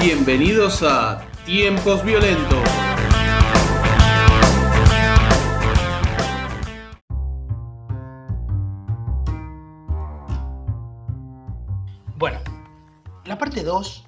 Bienvenidos 0.00 0.82
a 0.82 1.26
Tiempos 1.46 2.04
Violentos. 2.04 2.58
Bueno, 12.16 12.38
la 13.24 13.38
parte 13.38 13.62
2 13.62 14.06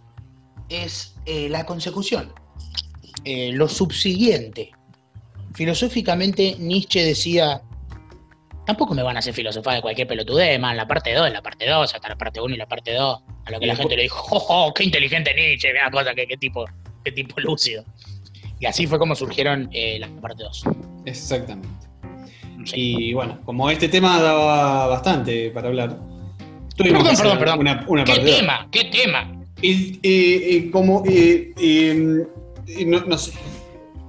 es 0.69 1.17
eh, 1.27 1.49
la 1.49 1.65
consecución, 1.67 2.33
eh, 3.25 3.53
lo 3.53 3.69
subsiguiente. 3.69 4.76
Filosóficamente 5.57 6.55
Nietzsche 6.59 7.03
decía, 7.03 7.63
tampoco 8.67 8.95
me 8.95 9.03
van 9.03 9.17
a 9.17 9.21
hacer 9.21 9.33
filosofar 9.33 9.77
de 9.77 9.81
cualquier 9.83 10.07
pelotudez, 10.07 10.61
más 10.61 10.77
la 10.77 10.87
parte 10.87 11.15
2, 11.15 11.33
la 11.33 11.41
parte 11.43 11.67
2, 11.69 11.95
hasta 11.95 12.09
la 12.11 12.17
parte 12.17 12.41
1 12.41 12.55
y 12.55 12.59
la 12.59 12.67
parte 12.69 12.93
2. 12.93 13.21
A 13.47 13.51
lo 13.51 13.59
que 13.59 13.65
Y 13.65 13.69
la 13.69 13.73
después- 13.73 13.79
gente 13.79 13.97
le 13.97 14.03
dijo, 14.03 14.27
¡oh, 14.37 14.45
oh, 14.69 14.75
qué 14.75 14.85
inteligente 14.85 15.33
Nietzsche! 15.35 15.73
Mira 15.73 15.91
cosa, 15.91 16.15
qué, 16.15 16.27
qué 16.27 16.37
tipo, 16.37 16.65
qué 17.05 17.11
tipo 17.13 17.41
lúcido. 17.41 17.85
Y 18.61 18.67
así 18.67 18.87
fue 18.87 18.99
como 18.99 19.15
surgieron 19.15 19.69
eh, 19.73 19.99
la 19.99 20.09
parte 20.21 20.43
2. 20.43 20.65
Exactamente. 21.07 21.69
Sí. 22.67 22.75
Y 23.11 23.15
bueno, 23.15 23.39
como 23.45 23.71
este 23.71 23.89
tema 23.89 24.21
daba 24.21 24.89
bastante 24.89 25.51
para 25.53 25.69
hablar, 25.69 25.99
tuvimos 26.77 27.03
Perdón, 27.05 27.17
perdón, 27.17 27.39
perdón. 27.39 27.59
Una, 27.61 27.85
una 27.89 28.05
¿Qué 28.05 28.13
parte 28.13 28.27
dos. 28.31 28.39
tema? 28.41 28.69
¿Qué 28.73 28.85
tema? 28.85 29.33
Y, 29.63 30.01
y- 30.03 30.57
y 30.57 30.71
como. 30.71 31.03
y 31.07 32.85
no, 32.85 33.01
no 33.01 33.17
sé. 33.17 33.33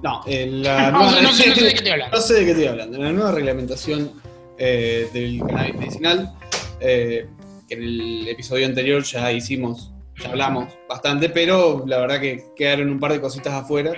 No, 0.02 0.20
eh, 0.26 0.46
la 0.46 0.90
No, 0.92 0.98
nueva- 0.98 1.12
no 1.16 1.22
no 1.22 1.32
sé 1.32 1.50
de 1.50 1.74
qué 1.74 1.90
hablando. 1.90 2.16
No 2.16 2.22
sé 2.22 2.34
de 2.34 2.44
qué 2.44 2.50
estoy 2.52 2.66
hablando. 2.66 2.98
La 2.98 3.12
nueva 3.12 3.32
reglamentación 3.32 4.12
eh, 4.58 5.08
del 5.12 5.40
cannabis 5.40 5.74
medicinal, 5.76 6.32
eh, 6.80 7.26
que 7.68 7.74
en 7.74 7.82
el 7.82 8.28
episodio 8.28 8.66
anterior 8.66 9.02
ya 9.02 9.30
hicimos, 9.32 9.92
ya 10.22 10.30
hablamos 10.30 10.72
bastante, 10.88 11.28
pero 11.28 11.84
la 11.86 11.98
verdad 11.98 12.20
que 12.20 12.44
quedaron 12.56 12.90
un 12.90 12.98
par 13.00 13.12
de 13.12 13.20
cositas 13.20 13.52
afuera. 13.52 13.92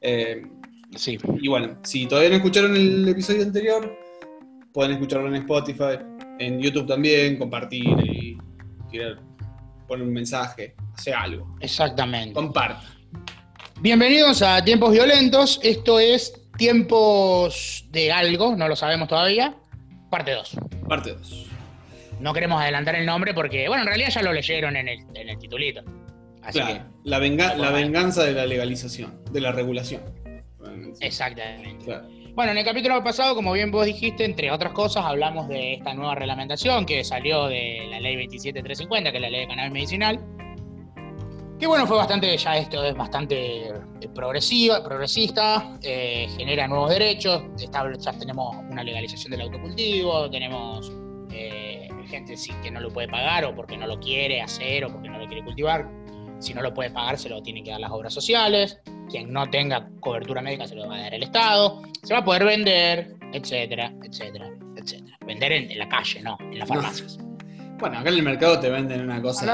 Eh, 0.00 0.42
Sí. 0.94 1.18
y 1.40 1.48
bueno, 1.48 1.78
si 1.82 2.06
todavía 2.06 2.30
no 2.30 2.36
escucharon 2.36 2.74
el 2.74 3.06
episodio 3.08 3.42
anterior, 3.42 3.94
pueden 4.72 4.92
escucharlo 4.92 5.28
en 5.28 5.34
Spotify, 5.36 5.98
en 6.38 6.60
YouTube 6.60 6.86
también, 6.86 7.36
compartir 7.38 7.82
y 8.04 8.38
tirar, 8.90 9.18
poner 9.88 10.06
un 10.06 10.12
mensaje, 10.14 10.74
hacer 10.94 11.14
algo. 11.14 11.54
Exactamente. 11.60 12.32
Comparte. 12.34 12.86
Bienvenidos 13.80 14.42
a 14.42 14.64
Tiempos 14.64 14.92
Violentos. 14.92 15.60
Esto 15.62 15.98
es 16.00 16.32
Tiempos 16.56 17.84
de 17.90 18.10
algo, 18.12 18.56
no 18.56 18.68
lo 18.68 18.76
sabemos 18.76 19.08
todavía. 19.08 19.54
Parte 20.10 20.32
2. 20.32 20.56
Parte 20.88 21.12
2. 21.12 21.46
No 22.20 22.32
queremos 22.32 22.60
adelantar 22.60 22.94
el 22.94 23.04
nombre 23.04 23.34
porque, 23.34 23.68
bueno, 23.68 23.82
en 23.82 23.88
realidad 23.88 24.08
ya 24.10 24.22
lo 24.22 24.32
leyeron 24.32 24.76
en 24.76 24.88
el, 24.88 24.98
en 25.14 25.28
el 25.28 25.38
titulito. 25.38 25.82
Así 26.42 26.58
Claro, 26.60 26.84
la, 27.04 27.18
venga- 27.18 27.54
la 27.56 27.70
venganza 27.70 28.24
de 28.24 28.32
la 28.32 28.46
legalización, 28.46 29.20
de 29.30 29.40
la 29.40 29.52
regulación. 29.52 30.00
que, 30.24 31.06
exactamente. 31.06 31.84
Claro. 31.84 32.08
Bueno, 32.34 32.52
en 32.52 32.58
el 32.58 32.64
capítulo 32.64 33.02
pasado, 33.02 33.34
como 33.34 33.52
bien 33.52 33.70
vos 33.70 33.84
dijiste, 33.84 34.24
entre 34.24 34.50
otras 34.50 34.72
cosas, 34.72 35.04
hablamos 35.04 35.48
de 35.48 35.74
esta 35.74 35.92
nueva 35.94 36.14
reglamentación 36.14 36.86
que 36.86 37.02
salió 37.04 37.46
de 37.48 37.86
la 37.90 38.00
ley 38.00 38.16
27350, 38.16 39.10
que 39.10 39.16
es 39.18 39.22
la 39.22 39.30
ley 39.30 39.40
de 39.42 39.46
cannabis 39.48 39.72
medicinal. 39.72 40.20
Que 41.58 41.66
bueno, 41.66 41.86
fue 41.86 41.96
bastante, 41.96 42.36
ya 42.36 42.56
esto 42.58 42.84
es 42.84 42.94
bastante 42.94 43.68
eh, 43.68 43.72
progresiva, 44.14 44.84
progresista, 44.84 45.72
eh, 45.82 46.28
genera 46.36 46.68
nuevos 46.68 46.90
derechos, 46.90 47.42
estable- 47.58 47.98
ya 47.98 48.12
tenemos 48.12 48.54
una 48.70 48.82
legalización 48.84 49.30
del 49.30 49.40
autocultivo, 49.42 50.28
tenemos 50.30 50.92
eh, 51.30 51.88
gente 52.08 52.36
sí, 52.36 52.52
que 52.62 52.70
no 52.70 52.80
lo 52.80 52.90
puede 52.90 53.08
pagar 53.08 53.46
o 53.46 53.54
porque 53.54 53.76
no 53.76 53.86
lo 53.86 53.98
quiere 53.98 54.42
hacer 54.42 54.84
o 54.84 54.92
porque 54.92 55.08
no 55.08 55.18
lo 55.18 55.26
quiere 55.26 55.42
cultivar. 55.44 55.88
Si 56.38 56.52
no 56.52 56.60
lo 56.60 56.74
puede 56.74 56.90
pagar, 56.90 57.16
se 57.18 57.30
lo 57.30 57.42
tienen 57.42 57.64
que 57.64 57.70
dar 57.70 57.80
las 57.80 57.90
obras 57.90 58.12
sociales. 58.12 58.78
Quien 59.08 59.32
no 59.32 59.46
tenga 59.48 59.88
cobertura 60.00 60.42
médica 60.42 60.66
se 60.66 60.74
lo 60.74 60.86
va 60.86 60.96
a 60.96 61.00
dar 61.00 61.14
el 61.14 61.22
Estado. 61.22 61.80
Se 62.02 62.12
va 62.12 62.20
a 62.20 62.24
poder 62.24 62.44
vender, 62.44 63.16
etcétera, 63.32 63.92
etcétera, 64.04 64.50
etcétera. 64.76 65.16
Vender 65.26 65.52
en, 65.52 65.70
en 65.70 65.78
la 65.78 65.88
calle, 65.88 66.20
no, 66.20 66.36
en 66.40 66.58
las 66.58 66.68
No. 66.68 66.74
farmacias. 66.74 67.18
Bueno, 67.78 67.98
acá 67.98 68.10
en 68.10 68.14
el 68.16 68.22
mercado 68.22 68.60
te 68.60 68.68
venden 68.68 69.00
una 69.00 69.22
cosa. 69.22 69.46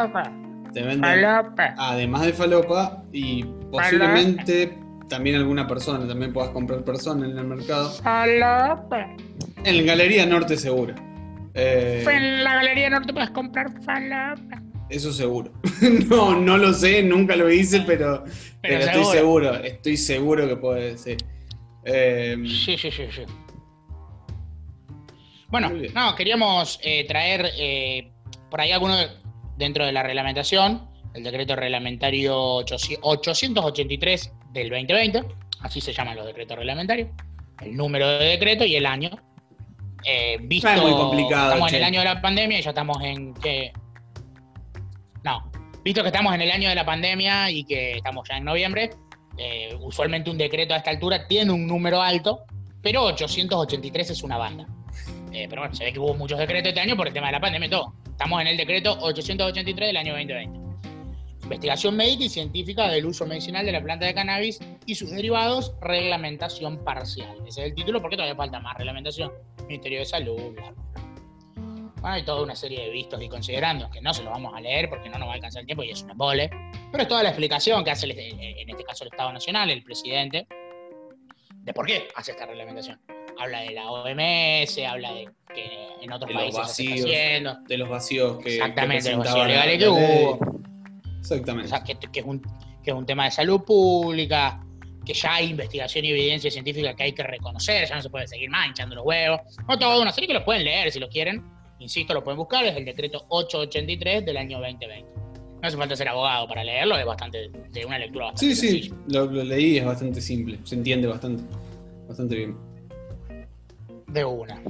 Te 0.72 0.82
venden, 0.82 1.00
falopa. 1.00 1.74
además 1.76 2.22
de 2.26 2.32
falopa, 2.32 3.02
y 3.12 3.44
posiblemente 3.70 4.78
también 5.08 5.36
alguna 5.36 5.66
persona, 5.66 6.06
también 6.08 6.32
puedas 6.32 6.50
comprar 6.50 6.82
persona 6.84 7.26
en 7.26 7.36
el 7.36 7.44
mercado. 7.44 7.90
Falopa. 7.90 9.14
En 9.64 9.86
Galería 9.86 10.24
Norte 10.26 10.56
seguro. 10.56 10.94
Eh, 11.54 12.04
En 12.10 12.42
la 12.44 12.54
Galería 12.54 12.88
Norte 12.90 13.12
puedes 13.12 13.30
comprar 13.30 13.70
falopa. 13.82 14.62
eso 14.88 15.12
seguro. 15.12 15.52
no, 16.08 16.34
no 16.38 16.56
lo 16.56 16.72
sé, 16.72 17.02
nunca 17.02 17.36
lo 17.36 17.50
hice, 17.50 17.82
pero, 17.86 18.24
pero, 18.62 18.78
estoy 18.84 19.04
seguro, 19.04 19.54
estoy 19.56 19.96
seguro 19.98 20.48
que 20.48 20.56
puede 20.56 20.96
ser. 20.96 21.18
Eh, 21.84 22.36
Sí, 22.46 22.78
sí, 22.78 22.90
sí, 22.90 23.04
sí. 23.10 23.22
Bueno, 25.48 25.70
no, 25.94 26.14
queríamos 26.14 26.80
eh, 26.82 27.04
traer 27.06 27.44
eh, 27.58 28.10
por 28.50 28.60
ahí 28.60 28.72
alguno 28.72 28.96
de- 28.96 29.08
dentro 29.56 29.86
de 29.86 29.92
la 29.92 30.02
reglamentación, 30.02 30.88
el 31.14 31.22
decreto 31.22 31.56
reglamentario 31.56 32.36
800 32.36 33.00
883 33.02 34.32
del 34.52 34.70
2020, 34.70 35.24
así 35.60 35.80
se 35.80 35.92
llaman 35.92 36.16
los 36.16 36.26
decretos 36.26 36.56
reglamentarios, 36.56 37.10
el 37.60 37.76
número 37.76 38.08
de 38.08 38.24
decreto 38.24 38.64
y 38.64 38.76
el 38.76 38.86
año. 38.86 39.10
Eh, 40.04 40.38
visto, 40.40 40.68
es 40.68 40.82
muy 40.82 40.92
complicado, 40.92 41.52
Estamos 41.52 41.72
en 41.72 41.78
el 41.78 41.84
año 41.84 42.00
de 42.00 42.06
la 42.06 42.20
pandemia 42.20 42.58
y 42.58 42.62
ya 42.62 42.70
estamos 42.70 42.98
en 43.02 43.34
que. 43.34 43.72
No, 45.22 45.50
visto 45.84 46.02
que 46.02 46.08
estamos 46.08 46.34
en 46.34 46.40
el 46.40 46.50
año 46.50 46.68
de 46.68 46.74
la 46.74 46.84
pandemia 46.84 47.50
y 47.50 47.64
que 47.64 47.92
estamos 47.92 48.28
ya 48.28 48.36
en 48.36 48.44
noviembre, 48.44 48.90
eh, 49.38 49.76
usualmente 49.80 50.30
un 50.30 50.38
decreto 50.38 50.74
a 50.74 50.78
esta 50.78 50.90
altura 50.90 51.26
tiene 51.28 51.52
un 51.52 51.66
número 51.66 52.02
alto, 52.02 52.40
pero 52.82 53.04
883 53.04 54.10
es 54.10 54.22
una 54.22 54.38
banda. 54.38 54.66
Eh, 55.32 55.46
pero 55.48 55.62
bueno, 55.62 55.74
se 55.74 55.84
ve 55.84 55.92
que 55.92 55.98
hubo 55.98 56.14
muchos 56.14 56.38
decretos 56.38 56.68
este 56.68 56.80
año 56.80 56.96
por 56.96 57.06
el 57.06 57.14
tema 57.14 57.26
de 57.28 57.32
la 57.32 57.40
pandemia 57.40 57.66
y 57.66 57.70
todo. 57.70 57.94
Estamos 58.12 58.40
en 58.40 58.46
el 58.46 58.56
decreto 58.56 58.96
883 59.00 59.88
del 59.88 59.96
año 59.96 60.12
2020. 60.12 60.60
Investigación 61.42 61.96
médica 61.96 62.24
y 62.24 62.28
científica 62.28 62.88
del 62.88 63.06
uso 63.06 63.26
medicinal 63.26 63.66
de 63.66 63.72
la 63.72 63.82
planta 63.82 64.06
de 64.06 64.14
cannabis 64.14 64.60
y 64.86 64.94
sus 64.94 65.10
derivados, 65.10 65.74
reglamentación 65.80 66.84
parcial. 66.84 67.36
Ese 67.46 67.62
es 67.62 67.66
el 67.68 67.74
título 67.74 68.00
porque 68.00 68.16
todavía 68.16 68.36
falta 68.36 68.60
más 68.60 68.76
reglamentación. 68.76 69.32
Ministerio 69.66 69.98
de 70.00 70.04
Salud, 70.04 70.52
bla. 70.52 70.72
Bueno, 71.56 72.16
hay 72.16 72.24
toda 72.24 72.42
una 72.42 72.54
serie 72.54 72.84
de 72.84 72.90
vistos 72.90 73.20
y 73.22 73.28
considerandos 73.28 73.90
que 73.90 74.00
no 74.00 74.12
se 74.14 74.22
los 74.22 74.32
vamos 74.32 74.52
a 74.54 74.60
leer 74.60 74.88
porque 74.88 75.08
no 75.08 75.18
nos 75.18 75.28
va 75.28 75.32
a 75.32 75.34
alcanzar 75.36 75.60
el 75.60 75.66
tiempo 75.66 75.82
y 75.82 75.90
es 75.90 76.02
una 76.02 76.14
pole. 76.14 76.50
Pero 76.90 77.02
es 77.02 77.08
toda 77.08 77.22
la 77.22 77.30
explicación 77.30 77.82
que 77.82 77.90
hace, 77.90 78.06
en 78.08 78.70
este 78.70 78.84
caso, 78.84 79.04
el 79.04 79.10
Estado 79.10 79.32
Nacional, 79.32 79.70
el 79.70 79.82
presidente, 79.82 80.46
de 81.50 81.72
por 81.72 81.86
qué 81.86 82.08
hace 82.14 82.32
esta 82.32 82.46
reglamentación. 82.46 83.00
Habla 83.42 83.60
de 83.62 83.70
la 83.72 83.90
OMS, 83.90 84.78
habla 84.88 85.12
de 85.14 85.28
que 85.54 85.88
en 86.00 86.12
otros 86.12 86.28
De 86.28 86.34
los 86.34 86.42
países 86.42 86.56
ya 86.60 86.66
se 86.66 86.82
está 86.82 86.90
vacíos 86.94 87.10
haciendo. 87.10 87.56
de 87.66 87.78
los 87.78 87.88
vacíos 87.88 88.38
que. 88.38 88.54
Exactamente, 88.54 89.10
que 89.10 89.16
los 89.16 89.24
vacíos 89.26 89.46
legales 89.48 89.78
que 89.78 89.88
hubo. 89.88 90.38
Exactamente. 91.18 91.66
O 91.66 91.68
sea, 91.70 91.82
que, 91.84 91.94
que 91.96 92.20
es 92.20 92.26
un, 92.26 92.40
que 92.82 92.90
es 92.90 92.96
un 92.96 93.06
tema 93.06 93.24
de 93.24 93.30
salud 93.32 93.62
pública, 93.64 94.64
que 95.04 95.12
ya 95.14 95.34
hay 95.34 95.50
investigación 95.50 96.04
y 96.04 96.10
evidencia 96.10 96.50
científica 96.50 96.94
que 96.94 97.02
hay 97.04 97.12
que 97.12 97.22
reconocer, 97.22 97.88
ya 97.88 97.96
no 97.96 98.02
se 98.02 98.10
puede 98.10 98.26
seguir 98.28 98.50
más 98.50 98.68
hinchando 98.68 98.94
los 98.94 99.04
huevos. 99.04 99.40
No, 99.68 99.78
toda 99.78 100.00
una 100.00 100.12
serie 100.12 100.28
que 100.28 100.34
los 100.34 100.44
pueden 100.44 100.64
leer 100.64 100.90
si 100.92 100.98
lo 101.00 101.08
quieren. 101.08 101.44
Insisto, 101.78 102.14
lo 102.14 102.22
pueden 102.22 102.38
buscar, 102.38 102.64
es 102.64 102.76
el 102.76 102.84
decreto 102.84 103.24
883 103.28 104.24
del 104.24 104.36
año 104.36 104.60
2020. 104.60 105.10
No 105.14 105.68
hace 105.68 105.76
falta 105.76 105.96
ser 105.96 106.08
abogado 106.08 106.46
para 106.48 106.62
leerlo, 106.64 106.96
es 106.96 107.04
bastante 107.04 107.50
de 107.70 107.84
una 107.86 107.98
lectura 107.98 108.26
bastante 108.26 108.54
Sí, 108.54 108.60
sí, 108.60 108.82
sencilla. 108.82 108.96
lo, 109.08 109.26
lo 109.26 109.42
leí, 109.44 109.78
es 109.78 109.84
bastante 109.84 110.20
simple, 110.20 110.58
se 110.64 110.74
entiende 110.76 111.08
bastante, 111.08 111.42
bastante 112.08 112.34
bien. 112.36 112.56
De 114.12 114.24
una. 114.24 114.60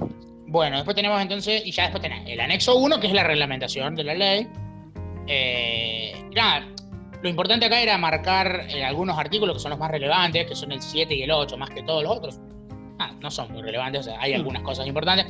Bueno, 0.47 0.77
después 0.77 0.94
tenemos 0.94 1.21
entonces, 1.21 1.62
y 1.65 1.73
ya 1.73 1.85
después 1.85 2.03
tenemos 2.03 2.29
el 2.29 2.41
anexo 2.41 2.77
1, 2.77 3.00
que 3.00 3.06
es 3.06 3.12
la 3.12 3.25
reglamentación 3.25 3.94
de 3.94 4.05
la 4.05 4.15
ley. 4.15 4.47
Eh, 5.27 6.25
nada, 6.35 6.67
lo 7.23 7.29
importante 7.29 7.67
acá 7.67 7.81
era 7.81 7.97
marcar 7.99 8.67
eh, 8.69 8.85
algunos 8.85 9.19
artículos 9.19 9.56
que 9.56 9.61
son 9.62 9.71
los 9.71 9.79
más 9.79 9.91
relevantes, 9.91 10.47
que 10.47 10.55
son 10.55 10.73
el 10.73 10.83
7 10.83 11.15
y 11.15 11.23
el 11.23 11.31
8, 11.31 11.56
más 11.56 11.71
que 11.71 11.83
todos 11.83 12.03
los 12.03 12.17
otros. 12.17 12.41
Ah, 12.99 13.12
no 13.21 13.31
son 13.31 13.50
muy 13.53 13.62
relevantes, 13.62 14.03
o 14.03 14.05
sea, 14.11 14.21
hay 14.21 14.33
Mm. 14.33 14.37
algunas 14.37 14.62
cosas 14.62 14.87
importantes. 14.87 15.27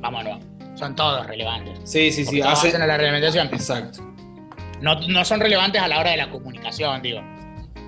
Vámonos, 0.00 0.42
son 0.74 0.94
todos 0.94 1.26
relevantes. 1.26 1.78
Sí, 1.84 2.10
sí, 2.10 2.24
sí, 2.24 2.40
hacen 2.42 2.80
a 2.82 2.86
la 2.86 2.96
reglamentación. 2.96 3.46
Exacto. 3.52 4.00
No, 4.80 4.94
no 5.08 5.24
son 5.24 5.40
relevantes 5.40 5.80
a 5.80 5.88
la 5.88 6.00
hora 6.00 6.10
de 6.10 6.16
la 6.18 6.30
comunicación, 6.30 7.00
digo. 7.00 7.20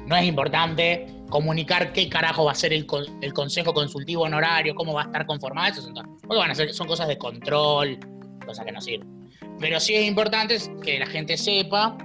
No 0.09 0.17
es 0.17 0.25
importante 0.25 1.07
comunicar 1.29 1.93
qué 1.93 2.09
carajo 2.09 2.45
va 2.47 2.53
a 2.53 2.55
ser 2.55 2.73
el, 2.73 2.87
con- 2.87 3.05
el 3.23 3.33
consejo 3.35 3.75
consultivo 3.75 4.23
honorario, 4.23 4.75
cómo 4.75 4.95
va 4.95 5.03
a 5.03 5.05
estar 5.05 5.27
conformado, 5.27 5.71
eso 5.73 5.83
son, 5.83 5.93
to- 5.95 6.03
porque 6.23 6.39
van 6.39 6.51
a 6.51 6.55
ser, 6.55 6.73
son 6.73 6.87
cosas 6.87 7.07
de 7.09 7.19
control, 7.19 7.99
cosas 8.47 8.65
que 8.65 8.73
no 8.73 8.81
sirven. 8.81 9.29
Pero 9.61 9.79
sí 9.81 9.95
es 9.95 10.07
importante 10.07 10.57
que 10.83 10.99
la 10.99 11.07
gente 11.07 11.37
sepa 11.37 11.99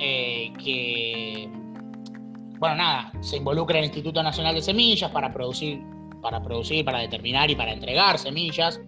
eh, 0.00 0.52
que, 0.62 1.48
bueno, 2.58 2.76
nada, 2.76 3.12
se 3.20 3.36
involucra 3.36 3.78
el 3.78 3.84
Instituto 3.84 4.22
Nacional 4.22 4.54
de 4.54 4.62
Semillas 4.62 5.10
para 5.10 5.32
producir 5.32 5.80
para 6.22 6.42
producir, 6.42 6.82
para 6.86 7.00
determinar 7.00 7.50
y 7.50 7.54
para 7.54 7.70
entregar 7.74 8.18
semillas, 8.18 8.80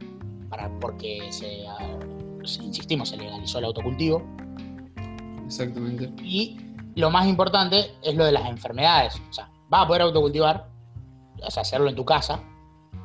para, 0.49 0.71
porque 0.81 1.21
ah, 1.69 1.99
se- 2.45 2.63
insistimos, 2.63 3.11
se 3.11 3.19
legalizó 3.19 3.59
el 3.59 3.67
autocultivo. 3.67 4.23
Exactamente. 5.45 6.11
Y 6.25 6.57
lo 6.97 7.11
más 7.11 7.27
importante 7.27 7.93
es 8.03 8.15
lo 8.15 8.25
de 8.25 8.33
las 8.33 8.49
enfermedades. 8.49 9.21
O 9.31 9.33
sea, 9.33 9.51
vas 9.69 9.85
a 9.85 9.87
poder 9.87 10.03
autocultivar, 10.03 10.67
o 11.43 11.51
sea, 11.51 11.61
hacerlo 11.61 11.89
en 11.89 11.95
tu 11.95 12.05
casa 12.05 12.41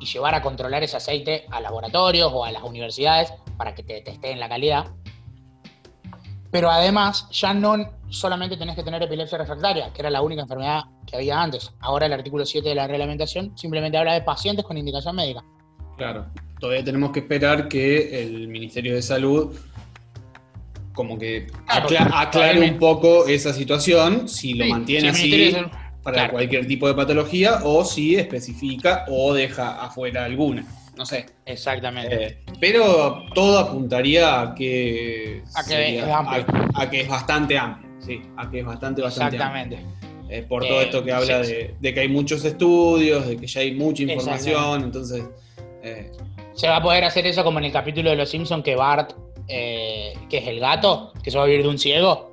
y 0.00 0.06
llevar 0.06 0.34
a 0.34 0.42
controlar 0.42 0.82
ese 0.82 0.96
aceite 0.96 1.44
a 1.50 1.60
laboratorios 1.60 2.32
o 2.34 2.44
a 2.44 2.50
las 2.50 2.62
universidades 2.62 3.32
para 3.56 3.74
que 3.74 3.82
te 3.82 4.00
testeen 4.00 4.40
la 4.40 4.48
calidad. 4.48 4.86
Pero 6.50 6.70
además, 6.70 7.28
ya 7.30 7.52
no 7.52 7.76
solamente 8.08 8.56
tenés 8.56 8.76
que 8.76 8.82
tener 8.82 9.02
epilepsia 9.02 9.38
refractaria, 9.38 9.92
que 9.92 10.00
era 10.00 10.10
la 10.10 10.22
única 10.22 10.42
enfermedad 10.42 10.84
que 11.06 11.16
había 11.16 11.40
antes. 11.40 11.70
Ahora 11.80 12.06
el 12.06 12.12
artículo 12.14 12.46
7 12.46 12.66
de 12.66 12.74
la 12.74 12.86
reglamentación 12.86 13.56
simplemente 13.56 13.98
habla 13.98 14.14
de 14.14 14.22
pacientes 14.22 14.64
con 14.64 14.78
indicación 14.78 15.16
médica. 15.16 15.44
Claro. 15.98 16.26
Todavía 16.58 16.84
tenemos 16.84 17.12
que 17.12 17.20
esperar 17.20 17.68
que 17.68 18.22
el 18.22 18.48
Ministerio 18.48 18.94
de 18.94 19.02
Salud 19.02 19.54
como 20.94 21.18
que 21.18 21.46
Claro, 21.66 21.86
acla- 21.86 21.98
porque 22.04 22.14
aclare 22.16 22.60
un 22.70 22.78
poco 22.78 23.26
esa 23.26 23.52
situación, 23.52 24.28
si 24.28 24.54
lo 24.54 24.64
Sí, 24.64 24.70
mantiene 24.70 25.08
así 25.10 25.54
para 26.02 26.14
claro. 26.16 26.32
cualquier 26.32 26.66
tipo 26.66 26.88
de 26.88 26.94
patología 26.94 27.60
o 27.64 27.84
si 27.84 28.16
especifica 28.16 29.04
o 29.08 29.32
deja 29.32 29.82
afuera 29.82 30.24
alguna. 30.24 30.64
No 30.96 31.06
sé. 31.06 31.26
Exactamente. 31.46 32.24
Eh, 32.24 32.38
pero 32.60 33.22
todo 33.34 33.58
apuntaría 33.58 34.40
a 34.42 34.54
que, 34.54 35.42
A 35.54 35.62
que 35.62 35.68
sería- 35.68 36.04
es 36.06 36.10
amplio. 36.12 36.44
a- 36.74 36.82
a 36.82 36.90
que 36.90 37.00
es 37.02 37.08
bastante 37.08 37.56
amplio. 37.56 37.90
Sí, 38.04 38.20
a 38.36 38.50
que 38.50 38.58
es 38.60 38.66
bastante, 38.66 39.00
bastante 39.00 39.36
amplio. 39.40 39.62
Exactamente. 39.76 40.02
Eh, 40.28 40.42
por 40.48 40.66
todo 40.66 40.80
Eh, 40.80 40.84
esto 40.84 41.04
que 41.04 41.12
habla 41.12 41.44
sí, 41.44 41.52
de, 41.52 41.74
de 41.78 41.94
que 41.94 42.00
hay 42.00 42.08
muchos 42.08 42.44
estudios, 42.44 43.26
de 43.28 43.36
que 43.36 43.46
ya 43.46 43.60
hay 43.60 43.74
mucha 43.74 44.02
información, 44.02 44.82
entonces... 44.84 45.24
eh, 45.82 46.10
Se 46.54 46.68
va 46.68 46.76
a 46.76 46.82
poder 46.82 47.04
hacer 47.04 47.26
eso 47.26 47.44
como 47.44 47.58
en 47.58 47.66
el 47.66 47.72
capítulo 47.72 48.10
de 48.10 48.16
Los 48.16 48.30
Simpsons 48.30 48.62
que 48.64 48.74
Bart, 48.74 49.12
eh, 49.48 50.14
que 50.28 50.38
es 50.38 50.48
el 50.48 50.60
gato, 50.60 51.12
que 51.22 51.30
se 51.30 51.38
va 51.38 51.44
a 51.44 51.46
vivir 51.46 51.62
de 51.62 51.68
un 51.68 51.78
ciego, 51.78 52.30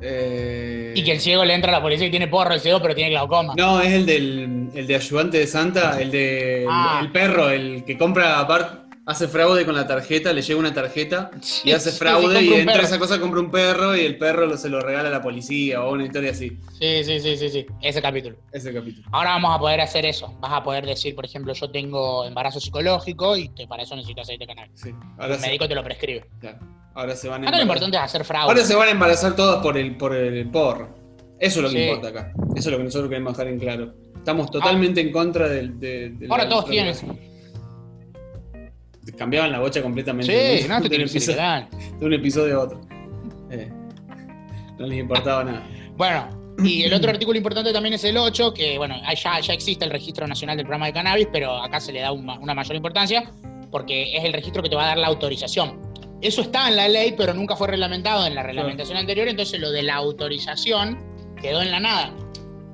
eh, 0.00 0.92
y 0.94 1.02
que 1.02 1.12
el 1.12 1.20
ciego 1.20 1.44
le 1.44 1.54
entra 1.54 1.70
a 1.70 1.76
la 1.76 1.82
policía 1.82 2.06
y 2.06 2.10
tiene 2.10 2.28
porro 2.28 2.54
el 2.54 2.60
ciego, 2.60 2.80
pero 2.80 2.94
tiene 2.94 3.10
glaucoma. 3.10 3.54
No, 3.56 3.80
es 3.80 3.92
el 3.92 4.06
del 4.06 4.68
el 4.74 4.86
de 4.86 4.94
ayudante 4.94 5.38
de 5.38 5.46
Santa, 5.46 6.00
el 6.00 6.10
de 6.10 6.66
Ah. 6.68 7.00
el 7.02 7.10
perro, 7.10 7.50
el 7.50 7.84
que 7.84 7.98
compra 7.98 8.42
Bart 8.44 8.87
hace 9.08 9.26
fraude 9.26 9.64
con 9.64 9.74
la 9.74 9.86
tarjeta, 9.86 10.32
le 10.34 10.42
llega 10.42 10.60
una 10.60 10.72
tarjeta 10.74 11.30
y 11.64 11.72
hace 11.72 11.90
fraude 11.92 12.38
sí, 12.40 12.50
y 12.50 12.54
entra 12.54 12.82
esa 12.82 12.98
cosa, 12.98 13.18
compra 13.18 13.40
un 13.40 13.50
perro 13.50 13.96
y 13.96 14.00
el 14.00 14.18
perro 14.18 14.44
lo- 14.46 14.56
se 14.58 14.68
lo 14.68 14.80
regala 14.80 15.08
a 15.08 15.12
la 15.12 15.22
policía 15.22 15.82
o 15.82 15.92
una 15.94 16.04
historia 16.04 16.32
así. 16.32 16.58
Sí, 16.78 17.02
sí, 17.04 17.18
sí, 17.18 17.36
sí, 17.38 17.48
sí, 17.48 17.66
ese 17.80 18.02
capítulo. 18.02 18.36
Ese 18.52 18.72
capítulo. 18.72 19.08
Ahora 19.10 19.30
vamos 19.30 19.56
a 19.56 19.58
poder 19.58 19.80
hacer 19.80 20.04
eso. 20.04 20.36
Vas 20.40 20.52
a 20.52 20.62
poder 20.62 20.84
decir, 20.84 21.14
por 21.14 21.24
ejemplo, 21.24 21.54
yo 21.54 21.70
tengo 21.70 22.26
embarazo 22.26 22.60
psicológico 22.60 23.36
y 23.36 23.48
te- 23.48 23.66
para 23.66 23.82
eso 23.82 23.96
necesito 23.96 24.20
aceite 24.20 24.44
de 24.46 24.54
cannabis. 24.54 24.80
Sí. 24.80 24.90
Ahora, 25.18 25.34
El 25.34 25.40
se, 25.40 25.46
médico 25.46 25.66
te 25.68 25.74
lo 25.74 25.82
prescribe. 25.82 26.26
claro. 26.40 26.58
Ahora 26.94 27.14
se 27.16 27.28
van 27.28 27.44
a 27.44 27.48
Acá 27.48 27.56
lo 27.58 27.62
importante 27.62 27.96
es 27.96 28.02
hacer 28.02 28.24
fraude. 28.24 28.48
Ahora 28.50 28.64
se 28.64 28.74
van 28.74 28.88
a 28.88 28.90
embarazar 28.90 29.34
todas 29.36 29.62
por 29.62 29.78
el, 29.78 29.96
por 29.96 30.14
el 30.14 30.50
porro. 30.50 30.96
Eso 31.38 31.60
es 31.60 31.62
lo 31.62 31.70
que 31.70 31.76
Sí. 31.76 31.82
importa 31.84 32.08
acá. 32.08 32.32
Eso 32.56 32.68
es 32.68 32.72
lo 32.72 32.76
que 32.78 32.84
nosotros 32.84 33.08
queremos 33.08 33.34
dejar 33.38 33.52
en 33.52 33.58
claro. 33.60 33.94
Estamos 34.16 34.50
totalmente 34.50 35.00
en 35.00 35.12
contra 35.12 35.48
del. 35.48 35.78
De, 35.78 36.26
Ahora 36.28 36.48
todos 36.48 36.66
tienen. 36.66 36.94
Cambiaban 39.16 39.52
la 39.52 39.60
bocha 39.60 39.82
completamente. 39.82 40.58
Sí, 40.58 40.68
no 40.68 40.80
te 40.82 40.88
de 40.88 40.96
un 40.96 41.02
episodio, 41.02 41.68
de 41.98 42.06
un 42.06 42.12
episodio 42.12 42.60
a 42.60 42.64
otro. 42.64 42.80
Eh, 43.50 43.70
no 44.78 44.86
les 44.86 44.98
importaba 44.98 45.44
nada. 45.44 45.66
Bueno, 45.96 46.56
y 46.64 46.82
el 46.82 46.92
otro 46.92 47.10
artículo 47.10 47.36
importante 47.36 47.72
también 47.72 47.94
es 47.94 48.04
el 48.04 48.16
8, 48.16 48.52
que 48.52 48.78
bueno, 48.78 48.96
ya, 49.14 49.40
ya 49.40 49.52
existe 49.52 49.84
el 49.84 49.90
registro 49.90 50.26
nacional 50.26 50.56
del 50.56 50.66
programa 50.66 50.86
de 50.86 50.92
cannabis, 50.92 51.28
pero 51.32 51.62
acá 51.62 51.80
se 51.80 51.92
le 51.92 52.00
da 52.00 52.12
una, 52.12 52.38
una 52.38 52.54
mayor 52.54 52.76
importancia 52.76 53.30
porque 53.70 54.16
es 54.16 54.24
el 54.24 54.32
registro 54.32 54.62
que 54.62 54.68
te 54.68 54.76
va 54.76 54.84
a 54.84 54.88
dar 54.88 54.98
la 54.98 55.08
autorización. 55.08 55.80
Eso 56.20 56.42
está 56.42 56.68
en 56.68 56.76
la 56.76 56.88
ley, 56.88 57.14
pero 57.16 57.32
nunca 57.32 57.54
fue 57.54 57.68
reglamentado 57.68 58.26
en 58.26 58.34
la 58.34 58.42
reglamentación 58.42 58.98
anterior, 58.98 59.28
entonces 59.28 59.60
lo 59.60 59.70
de 59.70 59.82
la 59.82 59.94
autorización 59.94 60.98
quedó 61.40 61.62
en 61.62 61.70
la 61.70 61.80
nada. 61.80 62.12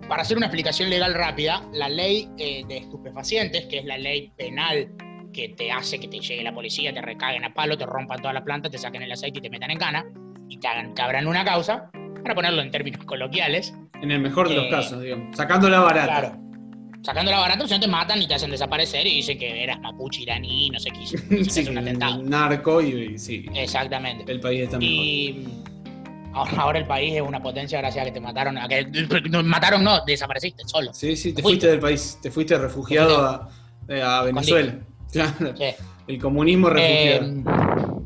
Para 0.09 0.23
hacer 0.23 0.37
una 0.37 0.47
explicación 0.47 0.89
legal 0.91 1.15
rápida, 1.15 1.63
la 1.73 1.89
ley 1.89 2.29
eh, 2.39 2.65
de 2.67 2.79
estupefacientes, 2.79 3.67
que 3.67 3.79
es 3.79 3.85
la 3.85 3.99
ley 3.99 4.33
penal 4.37 4.89
que 5.35 5.51
te 5.51 5.71
hace 5.71 5.99
que 6.01 6.09
te 6.09 6.19
llegue 6.21 6.43
la 6.43 6.55
policía, 6.55 6.95
te 6.95 7.03
recaguen 7.03 7.45
a 7.45 7.53
palo, 7.53 7.77
te 7.77 7.85
rompan 7.85 8.21
toda 8.23 8.33
la 8.33 8.43
planta, 8.43 8.71
te 8.71 8.79
saquen 8.79 9.03
el 9.03 9.13
aceite 9.13 9.41
y 9.41 9.43
te 9.43 9.51
metan 9.51 9.71
en 9.71 9.79
cana, 9.79 10.05
y 10.49 10.57
te 10.59 10.67
hagan, 10.69 10.95
te 10.95 11.03
abran 11.03 11.27
una 11.27 11.45
causa, 11.45 11.91
para 12.23 12.35
ponerlo 12.35 12.63
en 12.63 12.71
términos 12.71 13.05
coloquiales, 13.07 13.75
En 14.01 14.11
el 14.11 14.21
mejor 14.21 14.49
de 14.49 14.55
los 14.55 14.65
Eh, 14.67 14.71
casos, 14.71 15.03
digamos. 15.03 15.37
Sacándola 15.37 15.81
barata. 15.81 16.07
Claro. 16.21 16.41
Sacándola 17.03 17.39
barata, 17.41 17.67
si 17.69 17.75
no 17.75 17.81
te 17.81 17.87
matan 17.89 18.23
y 18.23 18.27
te 18.27 18.33
hacen 18.35 18.51
desaparecer 18.51 19.07
y 19.07 19.17
dicen 19.17 19.39
que 19.39 19.63
eras 19.63 19.79
mapuche 19.81 20.23
iraní, 20.23 20.71
no 20.71 20.79
sé 20.81 20.91
qué, 20.91 21.03
hizo, 21.03 21.19
Sí, 21.51 21.69
un 21.69 21.77
atentado. 21.77 22.23
narco 22.23 22.81
y, 22.81 23.15
y 23.15 23.19
sí. 23.19 23.45
Exactamente. 23.55 24.31
El 24.33 24.41
país 24.41 24.63
está 24.63 24.79
mejor. 24.79 24.95
Y 24.95 25.45
ahora, 26.33 26.79
el 26.79 26.87
país 26.87 27.15
es 27.15 27.21
una 27.23 27.43
potencia 27.43 27.79
gracias 27.79 28.03
a 28.03 28.07
que 28.07 28.13
te 28.13 28.21
mataron, 28.21 28.57
a 28.59 28.67
que 28.69 28.87
mataron 29.45 29.85
no, 29.85 30.03
desapareciste 30.07 30.63
solo. 30.67 30.93
Sí, 30.95 31.15
sí, 31.17 31.33
te 31.35 31.43
Fuiste. 31.43 31.43
fuiste 31.43 31.67
del 31.69 31.79
país. 31.81 32.19
Te 32.23 32.31
fuiste 32.31 32.57
refugiado 32.59 33.19
a, 33.25 33.49
eh, 33.89 34.01
a 34.03 34.23
Venezuela. 34.23 34.75
Claro. 35.15 35.57
Sí. 35.57 35.75
El 36.07 36.21
comunismo 36.21 36.69
refugiado. 36.69 37.27
Eh, 37.27 38.05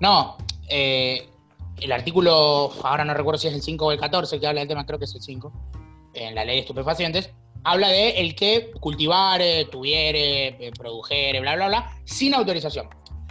no, 0.00 0.36
eh, 0.68 1.28
el 1.78 1.92
artículo, 1.92 2.72
ahora 2.82 3.04
no 3.04 3.14
recuerdo 3.14 3.38
si 3.38 3.48
es 3.48 3.54
el 3.54 3.62
5 3.62 3.86
o 3.86 3.92
el 3.92 4.00
14 4.00 4.40
que 4.40 4.46
habla 4.46 4.60
del 4.60 4.68
tema, 4.68 4.86
creo 4.86 4.98
que 4.98 5.04
es 5.04 5.14
el 5.14 5.22
5, 5.22 5.52
en 6.14 6.34
la 6.34 6.44
ley 6.44 6.56
de 6.56 6.60
estupefacientes, 6.62 7.30
habla 7.64 7.88
de 7.88 8.10
el 8.20 8.34
que 8.34 8.70
cultivare, 8.80 9.66
tuviere, 9.66 10.48
eh, 10.48 10.72
produjere, 10.76 11.40
bla, 11.40 11.54
bla, 11.56 11.68
bla, 11.68 11.90
sin 12.04 12.34
autorización. 12.34 12.88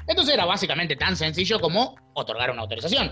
Entonces 0.08 0.36
era 0.36 0.46
básicamente 0.46 0.96
tan 0.96 1.18
sencillo 1.18 1.60
como 1.60 1.96
otorgar 2.14 2.52
una 2.52 2.62
autorización, 2.62 3.12